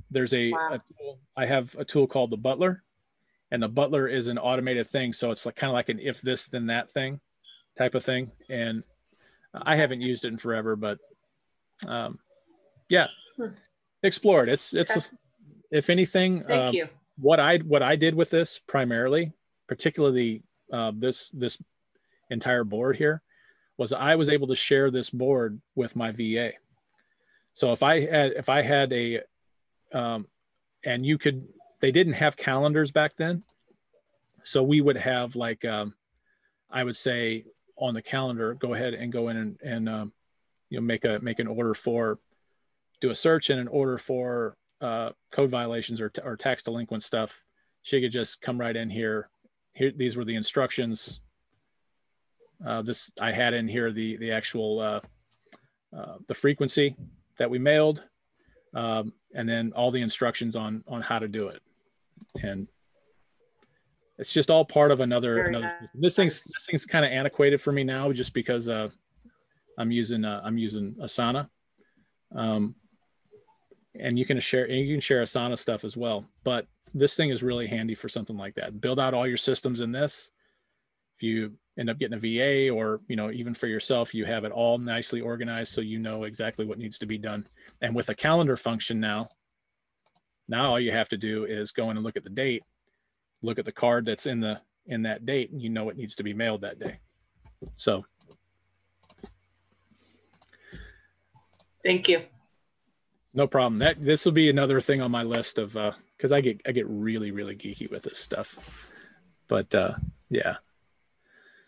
[0.09, 0.69] There's a, wow.
[0.73, 2.81] a tool, I have a tool called the Butler,
[3.51, 5.13] and the Butler is an automated thing.
[5.13, 7.19] So it's like kind of like an if this then that thing
[7.77, 8.31] type of thing.
[8.49, 8.83] And
[9.53, 10.97] I haven't used it in forever, but
[11.87, 12.17] um,
[12.89, 13.09] yeah,
[14.01, 14.49] explore it.
[14.49, 15.17] It's it's okay.
[15.71, 16.87] If anything, thank um, you.
[17.19, 19.33] What I what I did with this primarily,
[19.67, 21.57] particularly uh, this this
[22.29, 23.21] entire board here,
[23.77, 26.53] was I was able to share this board with my VA.
[27.53, 29.21] So if I had if I had a
[29.93, 30.27] um,
[30.83, 31.47] and you could
[31.79, 33.43] they didn't have calendars back then,
[34.43, 35.93] so we would have like um,
[36.69, 37.45] I would say
[37.77, 40.13] on the calendar, go ahead and go in and, and um,
[40.69, 42.19] you know make a make an order for
[43.01, 47.43] do a search and an order for uh, code violations or, or tax delinquent stuff.
[47.81, 49.29] She could just come right in here.
[49.73, 51.21] Here, these were the instructions.
[52.65, 54.99] Uh, this I had in here the the actual uh,
[55.95, 56.95] uh, the frequency
[57.37, 58.03] that we mailed,
[58.73, 61.61] um, and then all the instructions on on how to do it.
[62.41, 62.67] And
[64.17, 65.89] it's just all part of another, Very another nice.
[65.93, 68.89] this thing's this thing's kind of antiquated for me now just because uh
[69.77, 71.49] i'm using uh, i'm using asana
[72.35, 72.75] um
[73.99, 77.43] and you can share you can share asana stuff as well but this thing is
[77.43, 78.81] really handy for something like that.
[78.81, 80.31] Build out all your systems in this.
[81.17, 84.45] If you end up getting a va or you know even for yourself you have
[84.45, 87.47] it all nicely organized so you know exactly what needs to be done.
[87.81, 89.27] And with a calendar function now
[90.47, 92.63] now all you have to do is go in and look at the date
[93.41, 96.15] look at the card that's in the in that date and you know it needs
[96.15, 96.99] to be mailed that day.
[97.75, 98.05] So.
[101.83, 102.23] Thank you
[103.37, 103.79] no problem.
[103.79, 106.71] That this will be another thing on my list of uh because i get i
[106.71, 108.87] get really really geeky with this stuff.
[109.47, 109.93] But uh
[110.29, 110.57] yeah.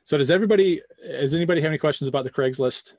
[0.04, 2.96] So does everybody does anybody have any questions about the craigslist?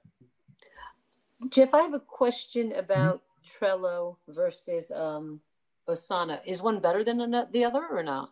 [1.50, 3.64] Jeff i have a question about mm-hmm.
[3.64, 5.40] trello versus um
[5.88, 6.40] asana.
[6.46, 7.18] Is one better than
[7.52, 8.30] the other or not?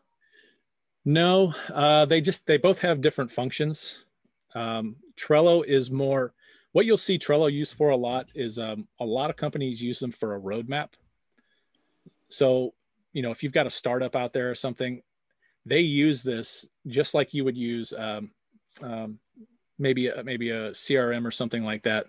[1.05, 4.05] No, uh, they just they both have different functions.
[4.55, 6.35] Um, Trello is more
[6.73, 9.99] what you'll see Trello used for a lot is um, a lot of companies use
[9.99, 10.89] them for a roadmap.
[12.29, 12.75] So
[13.13, 15.03] you know if you've got a startup out there or something,
[15.65, 18.31] they use this just like you would use um,
[18.83, 19.19] um,
[19.79, 22.07] maybe a, maybe a CRM or something like that.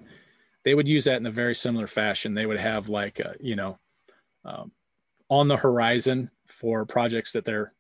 [0.66, 2.34] They would use that in a very similar fashion.
[2.34, 3.80] They would have like a, you know
[4.46, 4.72] um,
[5.30, 7.74] on the horizon for projects that they're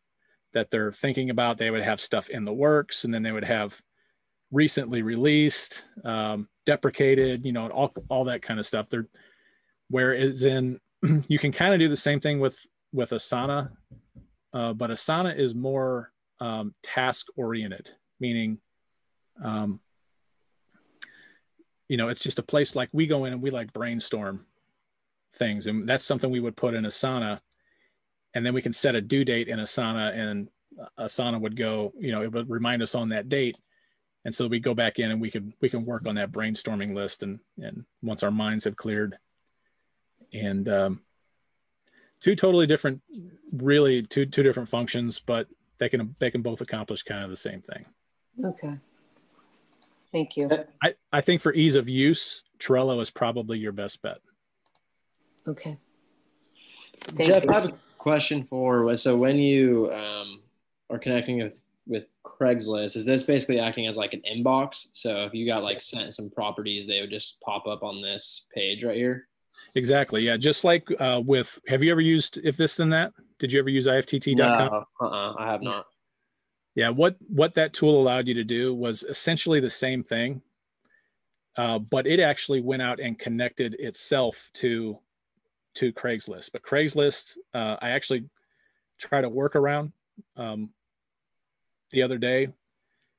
[0.53, 1.57] that they're thinking about.
[1.57, 3.79] They would have stuff in the works, and then they would have
[4.51, 8.89] recently released, um, deprecated, you know, all all that kind of stuff.
[8.89, 9.07] They're
[9.89, 10.79] whereas in
[11.27, 12.57] you can kind of do the same thing with
[12.93, 13.71] with Asana,
[14.53, 17.89] uh, but Asana is more um, task oriented,
[18.19, 18.59] meaning,
[19.43, 19.79] um,
[21.87, 24.45] you know, it's just a place like we go in and we like brainstorm
[25.35, 27.39] things, and that's something we would put in Asana
[28.35, 30.49] and then we can set a due date in Asana and
[30.99, 33.57] Asana would go, you know, it would remind us on that date.
[34.25, 36.93] And so we go back in and we can we can work on that brainstorming
[36.93, 37.23] list.
[37.23, 39.17] And, and once our minds have cleared
[40.33, 41.01] and, um,
[42.19, 43.01] two totally different,
[43.53, 45.47] really two, two different functions, but
[45.77, 47.85] they can, they can both accomplish kind of the same thing.
[48.43, 48.73] Okay.
[50.11, 50.49] Thank you.
[50.83, 54.17] I, I think for ease of use, Trello is probably your best bet.
[55.47, 55.77] Okay.
[57.15, 57.49] Thank Jeff, you.
[57.49, 60.41] I have a question for so when you um,
[60.89, 64.87] are connecting with with Craigslist, is this basically acting as like an inbox?
[64.93, 68.45] So if you got like sent some properties, they would just pop up on this
[68.53, 69.27] page right here.
[69.75, 70.21] Exactly.
[70.21, 70.37] Yeah.
[70.37, 73.11] Just like uh, with, have you ever used if this and that?
[73.39, 74.37] Did you ever use ifttt.com?
[74.37, 75.85] No, uh-uh, I have not.
[76.75, 76.89] Yeah.
[76.89, 80.41] What what that tool allowed you to do was essentially the same thing,
[81.57, 84.97] uh, but it actually went out and connected itself to
[85.75, 86.51] to Craigslist.
[86.51, 88.29] But Craigslist, uh, I actually
[88.97, 89.93] try to work around
[90.37, 90.69] um,
[91.91, 92.49] the other day.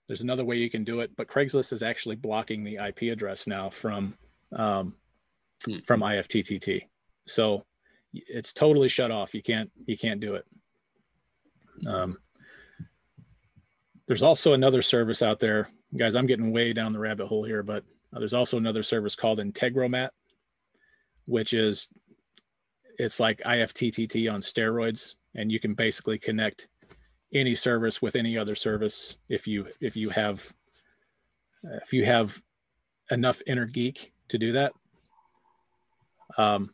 [0.06, 3.46] There's another way you can do it, but Craigslist is actually blocking the IP address
[3.46, 4.14] now from
[4.56, 4.94] um,
[5.64, 5.78] hmm.
[5.84, 6.82] from IFTTT.
[7.26, 7.64] So
[8.12, 9.34] it's totally shut off.
[9.34, 10.44] You can't you can't do it.
[11.88, 12.18] Um,
[14.06, 16.16] there's also another service out there, guys.
[16.16, 19.38] I'm getting way down the rabbit hole here, but uh, there's also another service called
[19.38, 20.08] Integromat,
[21.26, 21.88] which is
[22.98, 26.68] it's like IFTTT on steroids, and you can basically connect
[27.32, 30.52] any service with any other service if you if you have
[31.62, 32.40] if you have
[33.10, 34.72] enough inner geek to do that.
[36.36, 36.70] Um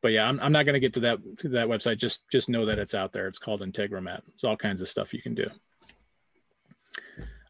[0.00, 1.98] but yeah i'm, I'm not going to get to that to that website.
[1.98, 3.26] Just just know that it's out there.
[3.26, 4.22] It's called integromat.
[4.34, 5.48] It's all kinds of stuff you can do.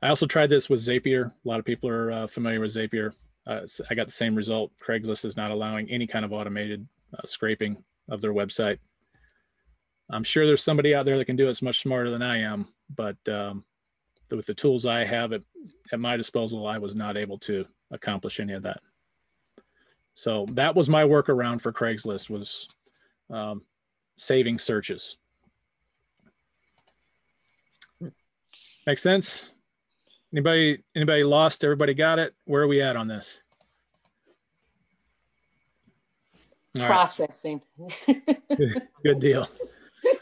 [0.01, 1.27] I also tried this with zapier.
[1.27, 3.13] A lot of people are uh, familiar with zapier.
[3.47, 4.71] Uh, i got the same result.
[4.87, 6.87] Craigslist is not allowing any kind of automated
[7.17, 8.79] uh, scraping of their website
[10.11, 12.67] I'm sure there's somebody out there that can do it much smarter than I am,
[12.95, 13.65] but um,
[14.31, 15.43] with the tools I have at,
[15.93, 18.81] at my disposal, I was not able to accomplish any of that.
[20.15, 22.69] So that was my workaround for Craigslist was
[23.31, 23.63] um,
[24.17, 25.17] saving searches.
[28.87, 29.53] Make sense?
[30.33, 31.63] Anybody anybody lost?
[31.63, 32.35] Everybody got it?
[32.47, 33.43] Where are we at on this?
[36.81, 37.61] All Processing.
[37.77, 38.23] Right.
[38.57, 39.49] Good, good deal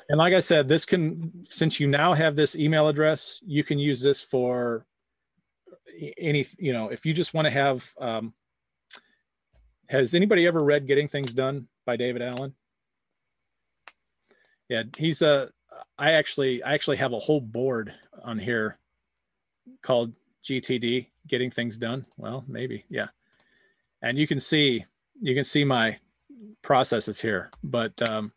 [0.08, 3.78] and like I said, this can, since you now have this email address, you can
[3.78, 4.86] use this for
[6.18, 8.32] any, you know, if you just want to have, um,
[9.88, 12.54] has anybody ever read Getting Things Done by David Allen?
[14.68, 15.48] Yeah, he's a,
[15.98, 17.92] I actually, I actually have a whole board
[18.22, 18.78] on here
[19.82, 20.12] called
[20.44, 22.04] GTD, Getting Things Done.
[22.16, 23.08] Well, maybe, yeah.
[24.02, 24.84] And you can see,
[25.20, 25.98] you can see my
[26.62, 28.32] processes here, but um,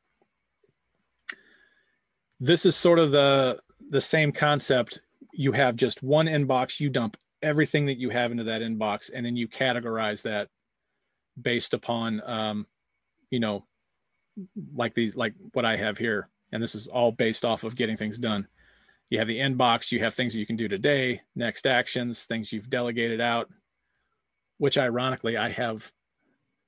[2.40, 3.60] this is sort of the
[3.90, 5.00] the same concept.
[5.34, 9.26] You have just one inbox you dump everything that you have into that inbox and
[9.26, 10.50] then you categorize that
[11.42, 12.68] based upon um,
[13.30, 13.66] you know
[14.74, 16.30] like these like what i have here.
[16.52, 18.48] And this is all based off of getting things done.
[19.10, 22.70] You have the inbox you have things you can do today next actions things you've
[22.70, 23.50] delegated out
[24.60, 25.92] which ironically i have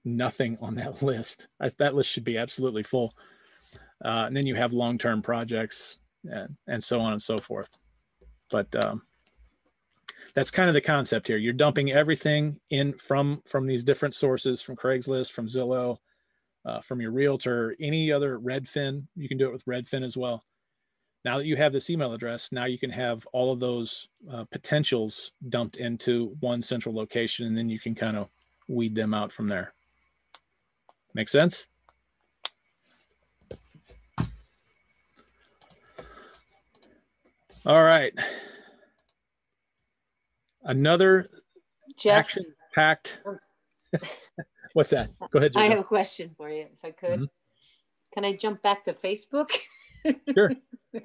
[0.05, 1.47] nothing on that list.
[1.59, 3.13] I, that list should be absolutely full
[4.03, 5.99] uh, and then you have long-term projects
[6.29, 7.77] and, and so on and so forth.
[8.49, 9.03] But um,
[10.35, 11.37] that's kind of the concept here.
[11.37, 15.97] You're dumping everything in from from these different sources, from Craigslist, from Zillow,
[16.65, 19.07] uh, from your realtor, any other Redfin.
[19.15, 20.43] You can do it with Redfin as well.
[21.23, 24.43] Now that you have this email address, now you can have all of those uh,
[24.45, 28.27] potentials dumped into one central location, and then you can kind of
[28.67, 29.73] weed them out from there.
[31.13, 31.67] Make sense?
[37.65, 38.13] All right.
[40.63, 41.29] Another
[41.97, 43.21] Jeff, action packed.
[44.73, 45.11] What's that?
[45.31, 45.51] Go ahead.
[45.55, 47.19] I have a question for you, if I could.
[47.19, 48.13] Mm-hmm.
[48.13, 49.51] Can I jump back to Facebook?
[50.33, 50.51] Sure.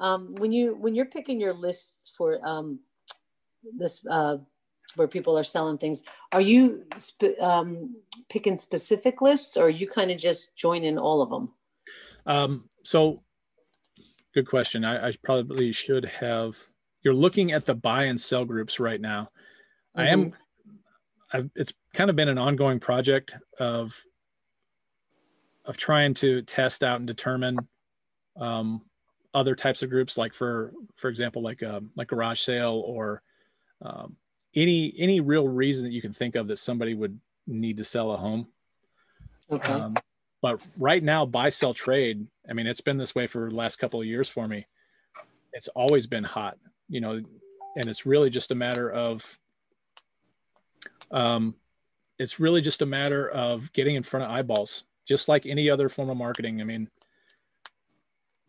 [0.00, 2.80] um, when you when you're picking your lists for um,
[3.76, 4.38] this uh,
[4.96, 6.02] where people are selling things,
[6.32, 7.94] are you sp- um,
[8.28, 11.52] picking specific lists, or you kind of just join in all of them?
[12.26, 13.22] Um, so
[14.42, 14.84] good question.
[14.84, 16.56] I, I, probably should have.
[17.02, 19.30] You're looking at the buy and sell groups right now.
[19.96, 20.00] Mm-hmm.
[20.00, 20.24] I am.
[20.24, 20.34] Mm-hmm.
[21.30, 24.00] I've, it's kind of been an ongoing project of
[25.64, 27.58] of trying to test out and determine
[28.40, 28.82] um,
[29.34, 33.22] other types of groups, like for for example, like a, um, like garage sale or
[33.82, 34.16] um,
[34.54, 38.12] any any real reason that you can think of that somebody would need to sell
[38.12, 38.46] a home.
[39.50, 39.72] Okay.
[39.72, 39.94] Um,
[40.40, 43.76] but right now, buy, sell, trade, I mean, it's been this way for the last
[43.76, 44.66] couple of years for me.
[45.52, 46.58] It's always been hot,
[46.88, 47.12] you know,
[47.76, 49.38] and it's really just a matter of,
[51.10, 51.54] um,
[52.18, 55.88] it's really just a matter of getting in front of eyeballs, just like any other
[55.88, 56.60] form of marketing.
[56.60, 56.88] I mean,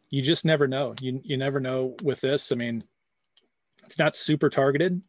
[0.09, 0.95] you just never know.
[0.99, 2.51] You you never know with this.
[2.51, 2.83] I mean,
[3.85, 5.03] it's not super targeted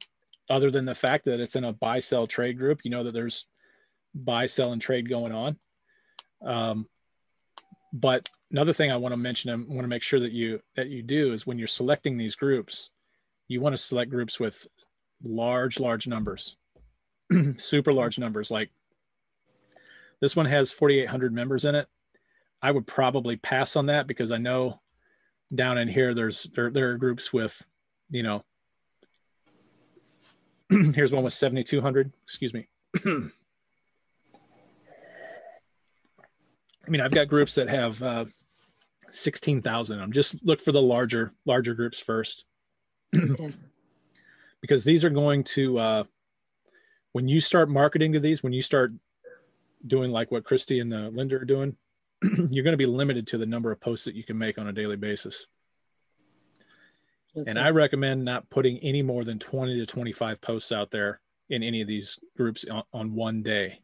[0.49, 2.81] other than the fact that it's in a buy sell trade group.
[2.85, 3.47] You know that there's
[4.15, 5.59] buy, sell, and trade going on.
[6.45, 6.87] Um,
[7.93, 10.89] but another thing I want to mention, I want to make sure that you that
[10.89, 12.91] you do is when you're selecting these groups,
[13.49, 14.67] you want to select groups with
[15.23, 16.57] large, large numbers,
[17.57, 18.51] super large numbers.
[18.51, 18.71] Like
[20.21, 21.87] this one has 4,800 members in it.
[22.63, 24.81] I would probably pass on that because I know
[25.55, 27.61] down in here there's there, there are groups with,
[28.11, 28.45] you know,
[30.95, 32.13] here's one with 7,200.
[32.23, 32.69] Excuse me.
[36.87, 38.25] I mean, I've got groups that have uh,
[39.11, 40.01] 16,000.
[40.01, 42.45] I'm just look for the larger, larger groups first.
[44.63, 46.05] Because these are going to, uh,
[47.13, 48.93] when you start marketing to these, when you start
[49.87, 51.75] doing like what Christy and uh, Linda are doing,
[52.23, 54.67] you're going to be limited to the number of posts that you can make on
[54.67, 55.47] a daily basis.
[57.35, 57.49] Okay.
[57.49, 61.63] And I recommend not putting any more than 20 to 25 posts out there in
[61.63, 63.81] any of these groups on, on one day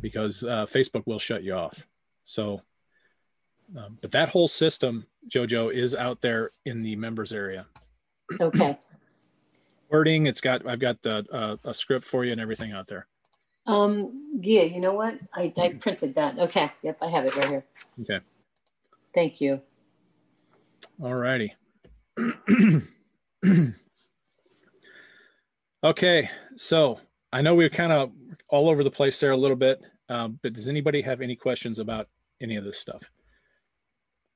[0.00, 1.86] because uh, Facebook will shut you off.
[2.30, 2.62] So,
[3.76, 7.66] um, but that whole system, Jojo, is out there in the members area.
[8.40, 8.78] Okay.
[9.90, 13.08] Wording, it's got, I've got the uh, a script for you and everything out there.
[13.66, 15.18] Um, yeah, you know what?
[15.34, 16.38] I, I printed that.
[16.38, 16.70] Okay.
[16.82, 17.64] Yep, I have it right here.
[18.02, 18.20] Okay.
[19.12, 19.60] Thank you.
[21.02, 21.56] All righty.
[25.82, 27.00] okay, so
[27.32, 28.12] I know we are kind of
[28.48, 31.80] all over the place there a little bit, um, but does anybody have any questions
[31.80, 32.06] about
[32.40, 33.10] any of this stuff?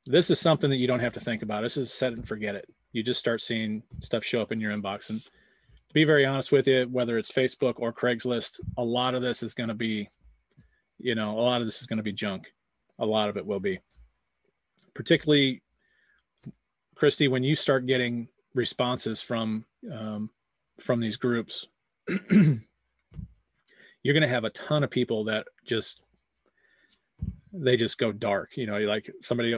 [0.07, 1.63] This is something that you don't have to think about.
[1.63, 2.69] This is set and forget it.
[2.93, 5.11] You just start seeing stuff show up in your inbox.
[5.11, 9.23] And to be very honest with you, whether it's Facebook or Craigslist, a lot of
[9.23, 10.09] this is going to be,
[10.99, 12.53] you know, a lot of this is going to be junk.
[12.99, 13.81] A lot of it will be.
[14.93, 15.63] Particularly,
[16.95, 20.31] Christy, when you start getting responses from um,
[20.79, 21.67] from these groups,
[22.31, 22.61] you're
[24.05, 26.01] going to have a ton of people that just
[27.57, 29.55] they just go dark you know you like somebody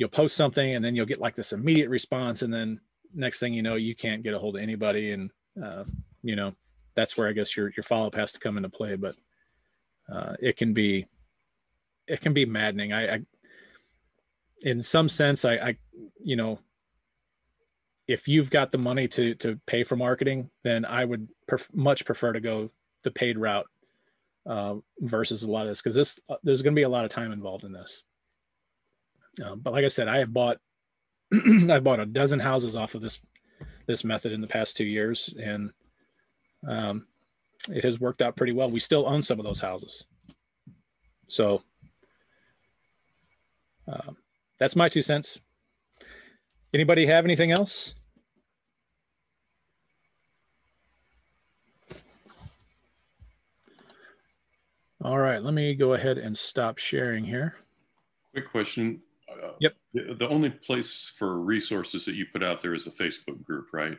[0.00, 2.40] you'll post something and then you'll get like this immediate response.
[2.40, 2.80] And then
[3.14, 5.12] next thing you know you can't get a hold of anybody.
[5.12, 5.30] And
[5.62, 5.84] uh,
[6.22, 6.54] you know
[6.96, 8.96] that's where i guess your your follow-up has to come into play.
[8.96, 9.16] But
[10.10, 11.06] uh, it can be
[12.06, 12.92] it can be maddening.
[12.92, 13.20] I, I
[14.62, 15.76] in some sense I, I
[16.22, 16.58] you know
[18.08, 22.04] if you've got the money to to pay for marketing then i would pref- much
[22.04, 22.68] prefer to go
[23.02, 23.64] the paid route
[24.46, 27.04] uh, versus a lot of this because this uh, there's going to be a lot
[27.04, 28.04] of time involved in this.
[29.44, 30.58] Um, but like I said, I have bought
[31.70, 33.20] I've bought a dozen houses off of this
[33.86, 35.70] this method in the past two years, and
[36.68, 37.06] um,
[37.70, 38.70] it has worked out pretty well.
[38.70, 40.04] We still own some of those houses,
[41.28, 41.62] so
[43.88, 44.12] uh,
[44.58, 45.40] that's my two cents.
[46.72, 47.94] Anybody have anything else?
[55.02, 57.56] All right, let me go ahead and stop sharing here.
[58.32, 59.00] Quick question.
[59.30, 59.74] Uh, yep.
[59.94, 63.68] The, the, only place for resources that you put out there is a Facebook group,
[63.72, 63.96] right?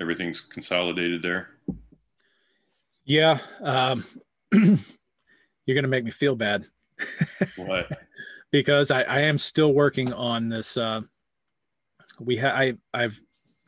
[0.00, 1.50] Everything's consolidated there.
[3.04, 3.38] Yeah.
[3.60, 4.04] Um,
[4.52, 6.64] you're going to make me feel bad.
[7.56, 7.90] what?
[8.52, 10.76] because I, I am still working on this.
[10.76, 11.00] Uh,
[12.20, 13.20] we have I I've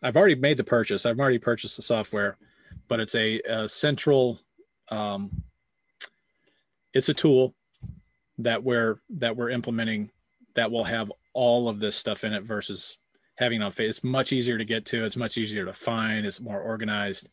[0.02, 1.06] I've already made the purchase.
[1.06, 2.36] I've already purchased the software,
[2.86, 4.38] but it's a, a central
[4.90, 5.42] um,
[6.94, 7.54] it's a tool
[8.38, 10.10] that we're that we're implementing
[10.54, 12.98] that will have all of this stuff in it versus
[13.36, 13.96] having it on face.
[13.96, 15.04] It's much easier to get to.
[15.04, 16.24] It's much easier to find.
[16.24, 17.28] It's more organized,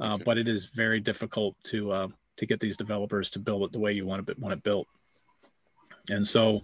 [0.00, 0.22] uh, okay.
[0.24, 2.08] but it is very difficult to uh,
[2.38, 4.86] to get these developers to build it the way you want it want it built.
[6.10, 6.62] And so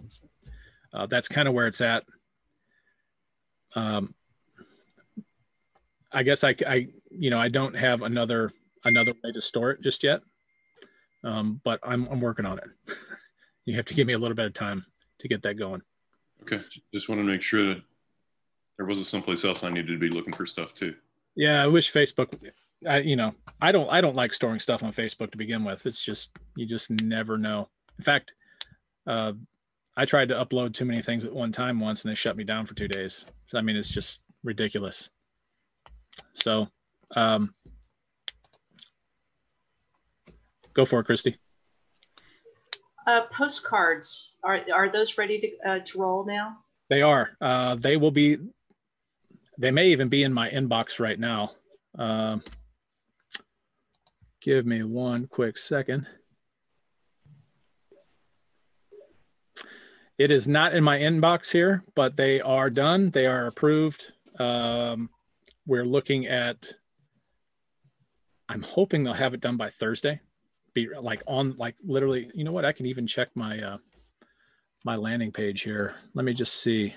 [0.94, 2.04] uh, that's kind of where it's at.
[3.74, 4.14] Um,
[6.10, 8.50] I guess I, I, you know, I don't have another
[8.84, 10.22] another way to store it just yet
[11.24, 12.64] um, but I'm I'm working on it.
[13.64, 14.84] you have to give me a little bit of time
[15.18, 15.82] to get that going.
[16.42, 16.60] Okay,
[16.92, 17.82] just want to make sure that
[18.76, 20.94] there wasn't someplace else I needed to be looking for stuff too.
[21.34, 22.32] Yeah, I wish Facebook.
[22.86, 25.86] I you know I don't I don't like storing stuff on Facebook to begin with.
[25.86, 27.68] It's just you just never know.
[27.98, 28.34] In fact,
[29.06, 29.32] uh,
[29.96, 32.44] I tried to upload too many things at one time once, and they shut me
[32.44, 33.24] down for two days.
[33.46, 35.10] So I mean, it's just ridiculous.
[36.34, 36.68] So
[37.14, 37.54] um,
[40.76, 41.38] Go for it, Christy.
[43.06, 46.58] Uh, postcards are are those ready to uh, to roll now?
[46.90, 47.30] They are.
[47.40, 48.36] Uh, they will be.
[49.58, 51.52] They may even be in my inbox right now.
[51.98, 52.42] Um,
[54.42, 56.06] give me one quick second.
[60.18, 63.08] It is not in my inbox here, but they are done.
[63.10, 64.12] They are approved.
[64.38, 65.08] Um,
[65.66, 66.70] we're looking at.
[68.50, 70.20] I'm hoping they'll have it done by Thursday.
[70.76, 72.30] Be like on like literally.
[72.34, 72.66] You know what?
[72.66, 73.78] I can even check my uh,
[74.84, 75.96] my landing page here.
[76.12, 76.94] Let me just see.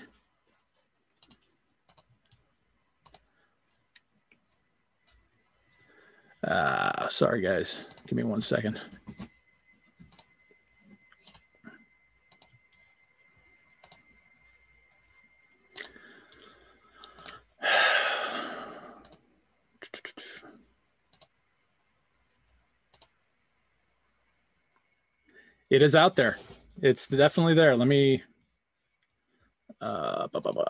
[6.46, 7.82] Uh, sorry, guys.
[8.06, 8.78] Give me one second.
[25.70, 26.36] It is out there.
[26.82, 27.76] It's definitely there.
[27.76, 28.22] Let me.
[29.80, 30.64] Uh, blah, blah, blah.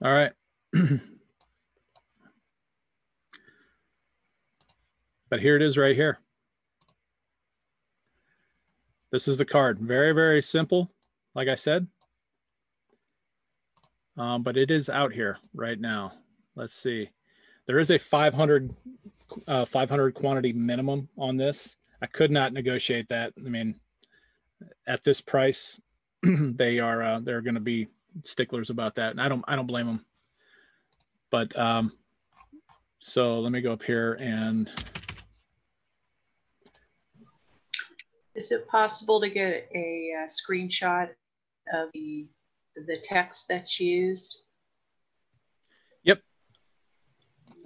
[0.00, 0.30] All right.
[5.28, 6.20] but here it is right here.
[9.10, 9.80] This is the card.
[9.80, 10.92] Very, very simple,
[11.34, 11.86] like I said.
[14.16, 16.12] Um, but it is out here right now.
[16.56, 17.08] Let's see.
[17.66, 18.74] There is a 500,
[19.46, 21.76] uh, 500 quantity minimum on this.
[22.02, 23.32] I could not negotiate that.
[23.38, 23.78] I mean,
[24.86, 25.80] at this price,
[26.22, 27.88] they are uh, they're going to be
[28.24, 30.04] sticklers about that, and I don't I don't blame them.
[31.30, 31.92] But um,
[32.98, 34.70] so let me go up here and.
[38.38, 41.08] Is it possible to get a, a screenshot
[41.74, 42.28] of the
[42.86, 44.44] the text that's used?
[46.04, 46.20] Yep.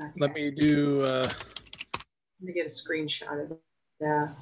[0.01, 0.13] Okay.
[0.17, 1.03] Let me do.
[1.03, 2.03] Uh, Let
[2.41, 3.59] me get a screenshot of
[4.01, 4.35] that.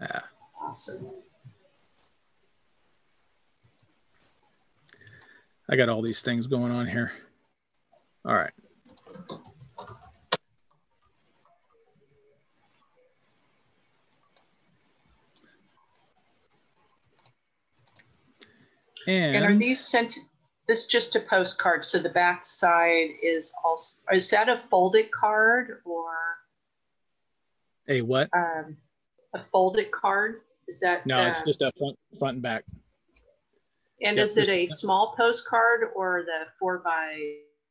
[0.00, 0.20] Yeah.
[0.58, 1.10] Awesome.
[5.68, 7.12] I got all these things going on here.
[8.24, 8.54] All right.
[19.06, 20.18] And, and are these sent?
[20.68, 21.84] This just a postcard.
[21.84, 24.02] So the back side is also.
[24.12, 26.12] Is that a folded card or?
[27.88, 28.28] A what?
[28.32, 28.76] Um,
[29.34, 30.42] a folded card.
[30.68, 31.06] Is that?
[31.06, 32.64] No, uh, it's just a front front and back.
[34.02, 37.20] And yep, is it a small postcard or the four by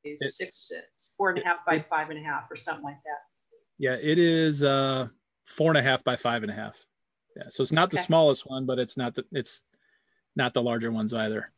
[0.04, 0.72] it, six,
[1.18, 3.20] four and a half by it, five and a half or something like that?
[3.78, 5.08] Yeah, it is uh,
[5.46, 6.86] four and a half by five and a half.
[7.36, 7.98] Yeah, so it's not okay.
[7.98, 9.62] the smallest one, but it's not the it's
[10.40, 11.52] not the larger ones either.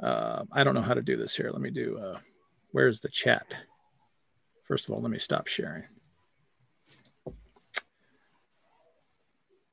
[0.00, 1.50] Uh, I don't know how to do this here.
[1.50, 1.98] Let me do.
[1.98, 2.18] Uh,
[2.72, 3.56] where's the chat?
[4.68, 5.84] First of all, let me stop sharing.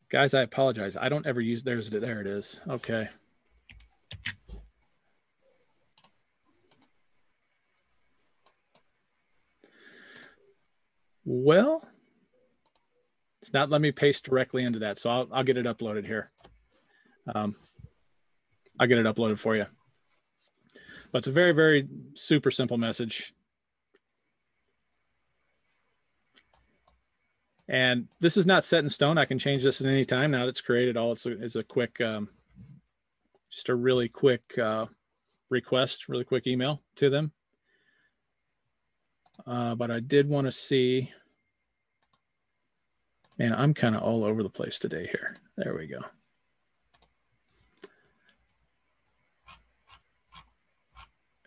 [0.09, 0.95] Guys, I apologize.
[0.95, 1.61] I don't ever use.
[1.61, 2.61] There's there it is.
[2.69, 3.09] Okay.
[11.26, 11.88] Well,
[13.41, 14.97] it's not let me paste directly into that.
[14.97, 16.31] So I'll, I'll get it uploaded here.
[17.35, 17.55] Um,
[18.80, 19.65] I'll get it uploaded for you.
[21.11, 23.34] But it's a very, very super simple message.
[27.68, 29.18] And this is not set in stone.
[29.18, 30.97] I can change this at any time now that it's created.
[30.97, 32.30] All it's a, is a quick, um,
[33.51, 34.85] just a really quick uh,
[35.49, 37.31] request, really quick email to them.
[39.45, 41.11] Uh, but I did want to see
[43.39, 45.34] Man, I'm kind of all over the place today here.
[45.56, 46.01] There we go.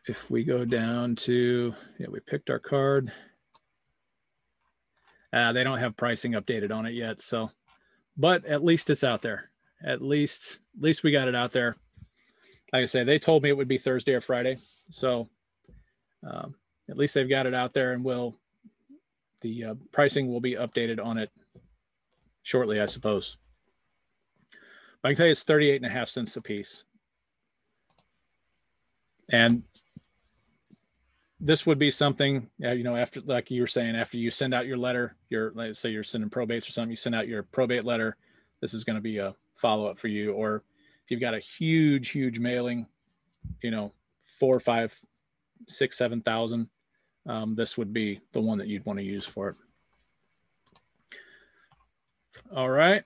[0.09, 3.13] If we go down to, yeah, we picked our card.
[5.33, 7.21] Uh, they don't have pricing updated on it yet.
[7.21, 7.51] So,
[8.17, 9.51] but at least it's out there.
[9.85, 11.77] At least, at least we got it out there.
[12.73, 14.57] Like I say, they told me it would be Thursday or Friday.
[14.91, 15.29] So
[16.27, 16.55] um,
[16.91, 18.37] at least they've got it out there and will,
[19.41, 21.31] the uh, pricing will be updated on it
[22.43, 23.37] shortly, I suppose.
[25.01, 26.85] But I can tell you it's 38 and a half cents a piece.
[29.31, 29.63] And
[31.45, 34.67] this would be something, you know, after, like you were saying, after you send out
[34.67, 37.85] your letter, your, let's say you're sending probates or something, you send out your probate
[37.85, 38.17] letter,
[38.61, 40.33] this is going to be a follow up for you.
[40.33, 40.63] Or
[41.05, 42.87] if you've got a huge, huge mailing,
[43.61, 43.93] you know,
[44.23, 44.97] four, five,
[45.69, 46.69] six, seven thousand,
[47.27, 49.57] um, this would be the one that you'd want to use for it.
[52.55, 53.03] All right.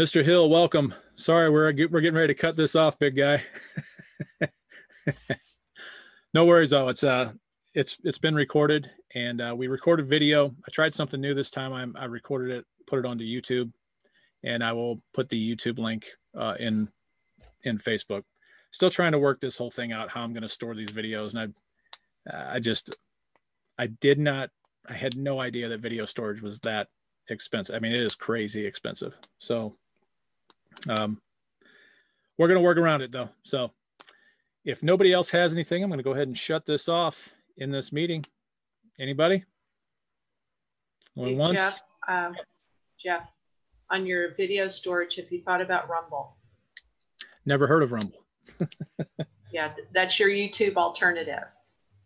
[0.00, 0.24] Mr.
[0.24, 0.94] Hill, welcome.
[1.16, 3.42] Sorry, we're we're getting ready to cut this off, big guy.
[6.34, 6.88] no worries though.
[6.88, 7.32] It's uh
[7.74, 10.48] it's it's been recorded and uh, we recorded video.
[10.48, 11.72] I tried something new this time.
[11.72, 13.72] I'm I recorded it, put it onto YouTube,
[14.42, 16.88] and I will put the YouTube link uh, in
[17.64, 18.22] in Facebook.
[18.70, 21.34] still trying to work this whole thing out, how I'm going to store these videos.
[21.34, 21.54] And
[22.32, 22.96] I, I just,
[23.78, 24.50] I did not,
[24.88, 26.88] I had no idea that video storage was that
[27.28, 27.74] expensive.
[27.74, 29.16] I mean, it is crazy expensive.
[29.38, 29.76] So,
[30.88, 31.20] um,
[32.38, 33.28] we're going to work around it though.
[33.42, 33.70] So
[34.64, 37.70] if nobody else has anything, I'm going to go ahead and shut this off in
[37.70, 38.24] this meeting.
[38.98, 39.44] Anybody?
[41.14, 41.52] Hey, once?
[41.52, 42.34] Jeff, um,
[42.98, 43.28] Jeff,
[43.90, 46.36] on your video storage, have you thought about Rumble?
[47.46, 48.24] Never heard of Rumble.
[49.52, 51.44] yeah, that's your YouTube alternative.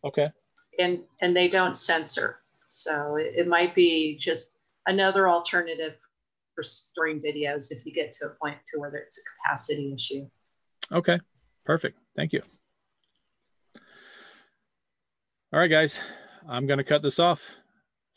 [0.05, 0.31] Okay.
[0.79, 6.01] And and they don't censor, so it, it might be just another alternative
[6.59, 10.29] for storing videos if you get to a point to whether it's a capacity issue.
[10.91, 11.21] Okay,
[11.65, 11.97] perfect.
[12.17, 12.43] Thank you.
[15.53, 16.01] All right, guys,
[16.49, 17.57] I'm going to cut this off.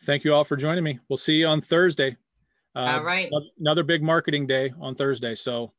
[0.06, 1.00] Thank you all for joining me.
[1.08, 2.18] We'll see you on Thursday.
[2.76, 3.30] Uh, all right.
[3.60, 5.36] Another big marketing day on Thursday.
[5.36, 5.72] So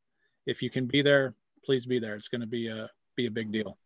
[0.47, 1.35] if you can be there,
[1.65, 2.15] please be there.
[2.15, 3.77] It's going to be a be a big deal.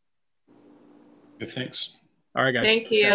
[1.39, 1.97] Good, thanks.
[2.37, 2.67] All right, guys.
[2.67, 3.09] Thank you.